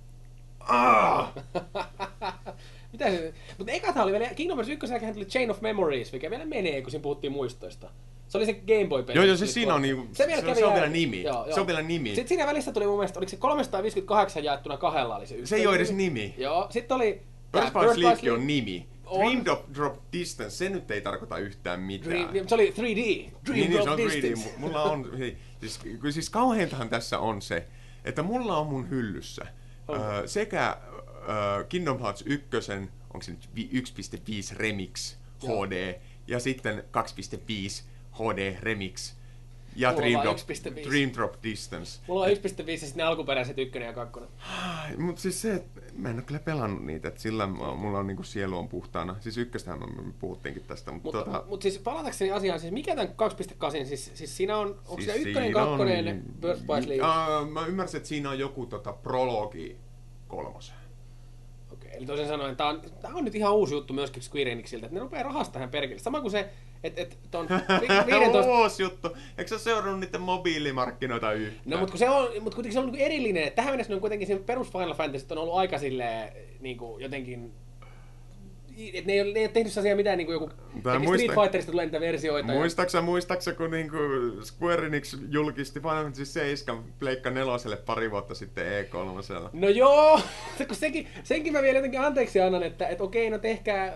[0.59, 1.33] aah!
[2.91, 6.13] Mitä se, mutta eka tää oli vielä, Kingdom Hearts 1 jälkeen tuli Chain of Memories,
[6.13, 7.89] mikä vielä menee, kun siinä puhuttiin muistoista.
[8.27, 9.17] Se oli se Game Boy-peli.
[9.17, 11.23] Joo, joo, se se oli siinä on niinku- vielä se- se on vielä nimi.
[11.53, 12.09] Se on vielä nimi.
[12.09, 15.49] Sitten siinä välissä tuli mun mielestä, oliko se 358 jaettuna kahdella oli se yksi.
[15.49, 16.35] Se ei ole edes nimi.
[16.37, 17.21] Joo, sitten oli...
[17.51, 18.87] Birth by Sleep on nimi.
[19.05, 19.19] On.
[19.25, 22.31] Dream Drop, Drop Distance, se nyt ei tarkoita yhtään mitään.
[22.31, 22.77] Dream, se oli 3D.
[22.77, 24.03] Dream niin, niin, se Drop on 3D.
[24.21, 24.49] Distance.
[24.55, 25.79] Mu- Mulla on, hei, siis,
[26.09, 27.65] siis kauheintahan tässä on se,
[28.05, 29.45] että mulla on mun hyllyssä
[29.87, 30.03] Onko?
[30.25, 30.77] sekä
[31.69, 32.47] Kingdom Hearts 1,
[33.13, 35.65] onko se nyt vi- 1.5 Remix Joo.
[35.65, 39.13] HD, ja sitten 2.5 HD Remix,
[39.75, 40.89] ja Mulla Dream Drop, 1.5.
[40.89, 41.99] Dream Drop Distance.
[42.07, 42.36] Mulla on 1.5
[42.71, 44.30] ja sitten ne alkuperäiset ykkönen ja kakkonen.
[44.97, 48.23] Mutta siis se, että mä en ole kyllä pelannut niitä, että sillä mulla on niinku
[48.23, 49.15] sielu on puhtaana.
[49.19, 53.13] Siis ykköstähän me puhuttiinkin tästä, mutta Mutta tota, mut siis palatakseni asiaan, siis mikä tämän
[53.82, 57.03] 2.8, siis, siis siinä on, onko Siis siinä ykkönen, siinä on- kakkonen, Birth by Sleep?
[57.03, 59.77] Aa, mä ymmärsin, että siinä on joku tota, prologi
[60.27, 60.78] kolmosen.
[62.00, 64.93] Eli toisin sanoen, tämä on, tää on nyt ihan uusi juttu myöskin Square Enixiltä, että
[64.95, 66.00] ne rupeaa rahasta tähän perkele.
[66.00, 66.50] Sama kuin se,
[66.84, 67.47] että et, ton
[67.82, 68.52] vi- 15...
[68.52, 69.08] Uusi juttu.
[69.38, 71.62] Eikö ole seurannut niiden mobiilimarkkinoita yhtään?
[71.66, 73.43] No, mutta se on, mutta kuitenkin se on niinku erillinen.
[73.43, 76.97] että Tähän mennessä ne on kuitenkin sen perus Final Fantasy on ollut aika silleen, niinku
[77.00, 77.54] jotenkin
[78.93, 80.47] et ne ei, ole, ne ei ole tehnyt sellaisia mitään niinku joku...
[80.84, 82.51] Tää Street muista- Fighterista tulee niitä versioita.
[82.51, 83.97] ja- Muistaaksä, muistaaksä, kun niinku
[84.43, 89.49] Square Enix julkisti Final Fantasy 7 Pleikka neloselle pari vuotta sitten E3.
[89.53, 90.21] No joo,
[90.67, 93.93] kun sekin, senkin mä vielä jotenkin anteeksi annan, että et okei, no tehkää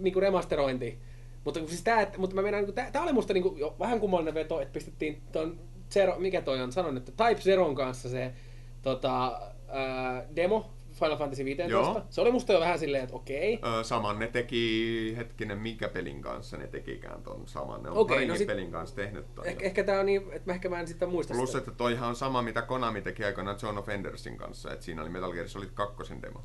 [0.00, 0.98] niinku remasterointi.
[1.44, 4.00] Mutta siis tää, että, mutta mä meinaan, niinku, tää, tää oli musta niinku jo vähän
[4.00, 5.58] kummallinen veto, että pistettiin ton
[5.90, 8.32] Zero, mikä toi on, sanon, että Type Zeron kanssa se
[8.82, 10.70] tota, ää, demo
[11.02, 11.70] Final Fantasy 15.
[11.72, 12.02] Joo.
[12.10, 13.60] Se oli musta jo vähän silleen, että okei.
[13.80, 17.82] Ö, saman ne teki, hetkinen, minkä pelin kanssa ne tekikään ton saman.
[17.82, 19.46] Ne on okay, no sit- pelin kanssa tehnyt ton.
[19.46, 21.58] Eh, ehkä tää on niin, että mä ehkä mä en sitä muista Plus, sitä.
[21.58, 25.10] että toihan on sama, mitä Konami teki aikoinaan John of Endersin kanssa, että siinä oli
[25.10, 26.44] Metal Gear Solid 2 demo.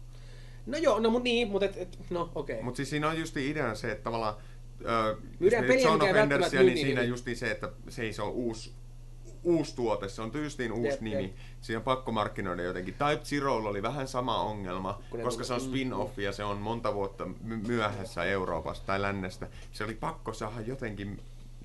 [0.66, 2.54] No joo, no mut niin, mutta et, et, no okei.
[2.54, 2.64] Okay.
[2.64, 4.36] Mutta siis siinä on justi idea se, että tavallaan
[4.82, 7.10] ö, jos Myydään peliä, John mikä of ei välttämättä Endersia, myy niin niin siinä hyvin.
[7.10, 8.74] justi se, että se ei se ole uusi,
[9.44, 11.24] uusi tuote, se on tyystiin uusi Jep, nimi.
[11.24, 11.32] jep.
[11.62, 12.94] Siinä on pakko markkinoida jotenkin.
[12.94, 16.58] Type Zerolla oli vähän sama ongelma, Kun koska se on tuli- spin-off ja se on
[16.58, 19.48] monta vuotta my- myöhässä Euroopasta tai lännestä.
[19.72, 21.20] Se oli pakko saada jotenkin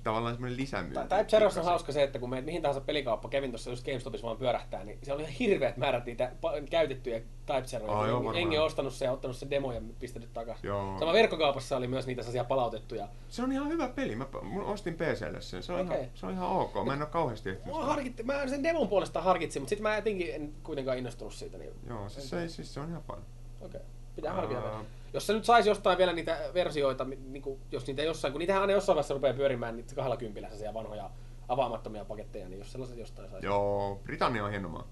[0.04, 1.08] tavallaan semmoinen lisämyynti.
[1.08, 3.84] Tai Type Zerossa on hauska se, että kun menet mihin tahansa pelikauppa, kävin tuossa just
[3.86, 6.32] GameStopissa vaan pyörähtää, niin siellä oli ihan hirveät määrät niitä
[6.70, 8.06] käytettyä Type Zeroja.
[8.06, 8.36] Joo, varmaan.
[8.36, 10.68] Jengi on ostanut se ja ottanut se demo ja pistänyt takaisin.
[10.68, 10.98] Joo.
[10.98, 13.08] Sama verkkokaupassa oli myös niitä sellaisia palautettuja.
[13.28, 14.16] Se on ihan hyvä peli.
[14.16, 15.62] Mä mä ostin PClle sen.
[15.62, 15.96] Se on, Okei.
[16.00, 16.74] ihan, se on ihan ok.
[16.86, 17.92] Mä en ole kauheasti ehtinyt Mua sitä.
[17.92, 21.58] harkitti, mä sen demon puolesta harkitsin, mutta sitten mä jotenkin en kuitenkaan innostunut siitä.
[21.58, 21.70] Niin...
[21.88, 23.18] Joo, siis se, siis se on ihan fun.
[23.60, 23.80] Okei,
[24.16, 24.60] pitää harkita.
[24.60, 24.84] Aa.
[25.12, 28.62] Jos se nyt saisi jostain vielä niitä versioita, niin kuin, jos niitä jossain, kun niitähän
[28.62, 31.10] aina jossain vaiheessa rupeaa pyörimään niitä kahdella kympillä sellaisia vanhoja
[31.48, 33.46] avaamattomia paketteja, niin jos sellaiset jostain saisi.
[33.46, 34.88] Joo, Britannia on hieno maa.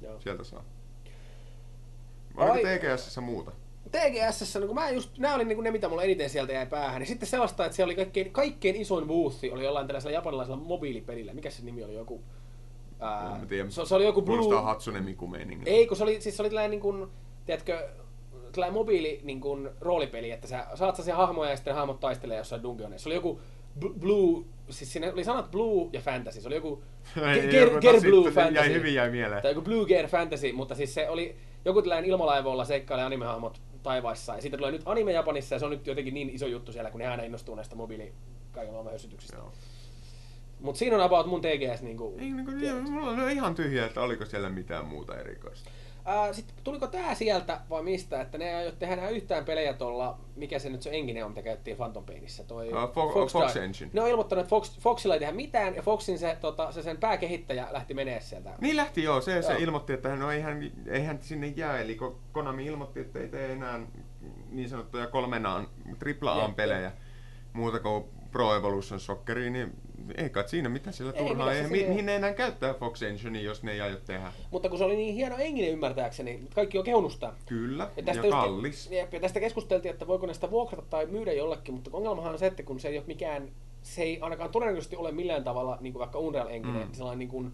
[0.00, 0.20] Joo.
[0.20, 0.64] Sieltä saa.
[2.36, 3.52] Oliko TGSssä muuta?
[3.90, 7.00] TGS, niin kun mä just, nämä oli niin ne, mitä mulla eniten sieltä jäi päähän.
[7.00, 11.34] Niin sitten sellaista, että se oli kaikkein, kaikkein isoin boothi, oli jollain tällaisella japanilaisella mobiilipelillä.
[11.34, 11.94] Mikä se nimi oli?
[11.94, 12.22] Joku...
[13.00, 13.70] Ää, tiedä.
[13.70, 14.70] se, se, oli joku Kuulostaa Blue...
[14.72, 15.70] Hatsune Miku meiningi.
[15.70, 17.08] Ei, kun se oli, siis se oli tällainen niin kuin,
[17.46, 17.88] tiedätkö,
[18.56, 22.62] tällainen mobiili niin kuin, roolipeli, että sä saat sellaisia hahmoja ja sitten hahmot taistelee jossain
[22.62, 23.02] dungeonissa.
[23.02, 23.40] Se oli joku
[23.84, 26.40] Bl- Blue, siis siinä oli sanat Blue ja Fantasy.
[26.40, 26.82] Se oli joku
[27.50, 28.68] Ger, Ger no Blue Fantasy.
[28.68, 29.42] Jäi hyvin jäi mieleen.
[29.42, 34.34] Tai joku Blue Gear Fantasy, mutta siis se oli joku tällainen ilmalaivoilla seikkailee animehahmot taivaissa.
[34.34, 36.90] Ja siitä tulee nyt anime Japanissa ja se on nyt jotenkin niin iso juttu siellä,
[36.90, 38.12] kun ne aina innostuu näistä mobiili
[38.52, 39.36] kaiken maailman hösytyksistä.
[39.36, 39.52] Joo.
[40.60, 42.82] Mutta siinä on about mun TGS niinku, Ei, niin kuin, tiedot.
[42.82, 45.70] mulla on ihan tyhjä, että oliko siellä mitään muuta erikoista.
[46.08, 49.72] Ää, Sitten tuliko tää sieltä vai mistä, että ne ei aio tehdä enää yhtään pelejä
[49.72, 53.32] tuolla, mikä se nyt se engine on, mitä käytettiin Phantom Painissa, toi Aa, Fo- Fox
[53.54, 53.64] Drive.
[53.64, 53.90] Engine.
[53.92, 56.96] Ne on ilmoittanut, että Fox, Foxilla ei tehdä mitään, ja Foxin se, tota, se sen
[56.98, 58.54] pääkehittäjä lähti menee sieltä.
[58.60, 59.62] Niin lähti joo, se, se Joo.
[59.62, 63.80] ilmoitti, että no eihän, eihän sinne jää, eli ko- Konami ilmoitti, että ei tee enää
[64.50, 66.92] niin sanottuja kolmenaan, tripla Jep, pelejä
[67.52, 69.74] muuta kuin Pro Evolution Socceriin, niin
[70.16, 73.02] ei kai siinä mitä sillä Ei, turhaa, ei, se mi- mihin ne enää käyttää Fox
[73.02, 74.32] Engine, jos ne ei aio tehdä.
[74.50, 77.32] Mutta kun se oli niin hieno engine ymmärtääkseni, kaikki on kehunut sitä.
[77.46, 78.90] Kyllä, Ja ja, tästä, just- kallis.
[78.90, 82.46] Jep, ja tästä keskusteltiin, että voiko näistä vuokrata tai myydä jollekin, mutta ongelmahan on se,
[82.46, 83.48] että kun se ei ole mikään,
[83.82, 86.92] se ei ainakaan todennäköisesti ole millään tavalla, niin kuin vaikka Unreal Engine, mm.
[86.92, 87.52] sellainen niin kuin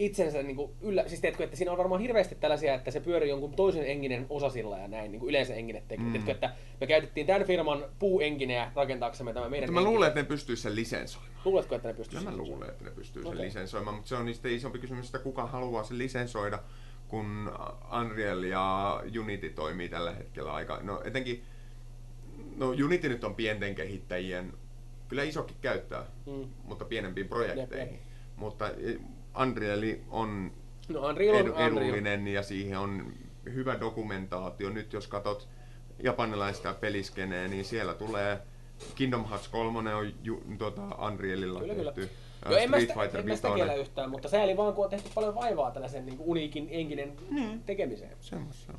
[0.00, 3.28] itsensä niin kuin yllä, siis tiedätkö, että siinä on varmaan hirveästi tällaisia, että se pyörii
[3.28, 6.04] jonkun toisen enginen osasilla ja näin, niin kuin yleensä engine tekee.
[6.06, 6.12] Mm.
[6.12, 10.26] Tiedätkö, että me käytettiin tämän firman puuengineä rakentaaksemme tämä meidän Mutta mä luulen, että ne
[10.26, 11.34] pystyisi sen lisensoimaan.
[11.44, 13.44] Luuletko, että ne pystyy Kyllä mä luulen, että ne pystyy sen Okei.
[13.46, 16.58] lisensoimaan, mutta se on niistä isompi kysymys, että kuka haluaa sen lisensoida,
[17.08, 17.52] kun
[18.00, 21.44] Unreal ja Unity toimii tällä hetkellä aika, no etenkin,
[22.56, 24.52] no Unity nyt on pienten kehittäjien,
[25.08, 26.48] kyllä isokin käyttää, Mm.
[26.64, 28.02] mutta pienempiin projekteihin, Jep,
[28.36, 28.96] mutta eh,
[29.42, 30.52] Unreal on
[30.88, 31.68] No Unreal on edu, Unreal.
[31.68, 33.12] edullinen ja siihen on
[33.44, 34.70] hyvä dokumentaatio.
[34.70, 35.48] Nyt jos katsot
[36.02, 38.38] japanilaista peliskeneä, niin siellä tulee
[38.94, 41.92] Kingdom Hearts 3 on ju, tuota Unrealilla Kyllä, kyllä.
[41.92, 42.10] tehty.
[42.44, 43.56] Joo, en mä Street sitä, Fighter en mä sitä 5.
[43.56, 47.62] kiellä yhtään, mutta sääli vaan, kun on tehty paljon vaivaa tällaisen niin uniikin enkinen Niin.
[47.62, 48.16] tekemiseen.
[48.20, 48.72] Semmoista.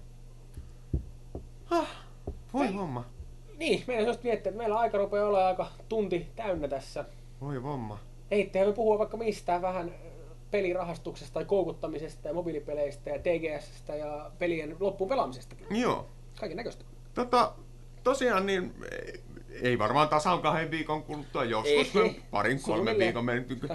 [1.69, 1.87] Ah,
[2.53, 2.73] voi Ei.
[2.73, 3.05] homma.
[3.57, 7.05] Niin, meidän just miettiä, että meillä aika rupeaa olla aika tunti täynnä tässä.
[7.41, 7.99] Voi homma.
[8.31, 9.91] Eittehän me puhua vaikka mistään vähän
[10.51, 15.67] pelirahastuksesta tai koukuttamisesta ja mobiilipeleistä ja TGSstä ja pelien loppuun pelaamisestakin.
[15.69, 16.09] Joo.
[16.39, 16.85] Kaiken näköistä.
[17.13, 17.53] Tota,
[18.03, 18.73] tosiaan niin
[19.61, 22.21] ei varmaan tasan kahden viikon kuluttua, joskus Ei.
[22.31, 23.59] parin kolmen viikon menty.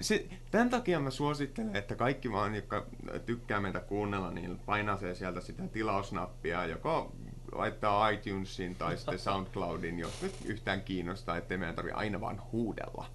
[0.00, 2.86] Se, tämän takia mä suosittelen, että kaikki vaan, jotka
[3.26, 7.12] tykkää meitä kuunnella, niin painasee sieltä sitä tilausnappia, joko
[7.52, 13.06] laittaa iTunesin tai sitten SoundCloudin, jos nyt yhtään kiinnostaa, ettei meidän tarvi aina vaan huudella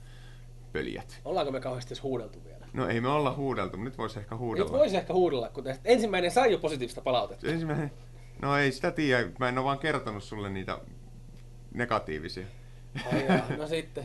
[0.74, 1.22] pöljät.
[1.26, 2.57] Ollaanko me kauheasti huudeltu vielä?
[2.78, 4.71] No ei me olla huudeltu, nyt voisi ehkä Nyt huudella.
[4.71, 7.47] voisi ehkä huudella, kun tästä ensimmäinen sai jo positiivista palautetta.
[7.47, 7.91] Ensimmäinen,
[8.41, 10.80] no ei sitä tiedä, mä en ole vaan kertonut sulle niitä
[11.73, 12.45] negatiivisia.
[13.13, 14.03] Ai no sitten.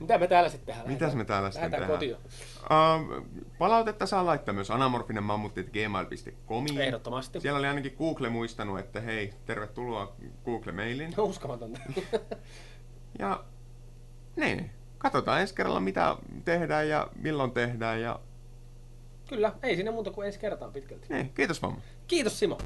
[0.00, 0.88] Mitä me täällä sitten tehdään?
[0.92, 1.90] Mitäs me täällä sitten tehdään?
[1.90, 2.14] kotiin.
[2.14, 2.20] Uh,
[3.58, 6.64] palautetta saa laittaa myös anamorfinenmammut.gmail.com.
[6.78, 7.40] Ehdottomasti.
[7.40, 11.14] Siellä oli ainakin Google muistanut, että hei, tervetuloa Google-mailiin.
[11.16, 11.80] No, Uskomatonta.
[13.18, 13.44] Ja
[14.36, 14.70] niin,
[15.00, 18.00] katsotaan ensi kerralla mitä tehdään ja milloin tehdään.
[18.02, 18.20] Ja
[19.28, 21.06] Kyllä, ei siinä muuta kuin ensi kertaan pitkälti.
[21.10, 21.80] niin, kiitos mamma.
[22.06, 22.58] Kiitos Simo.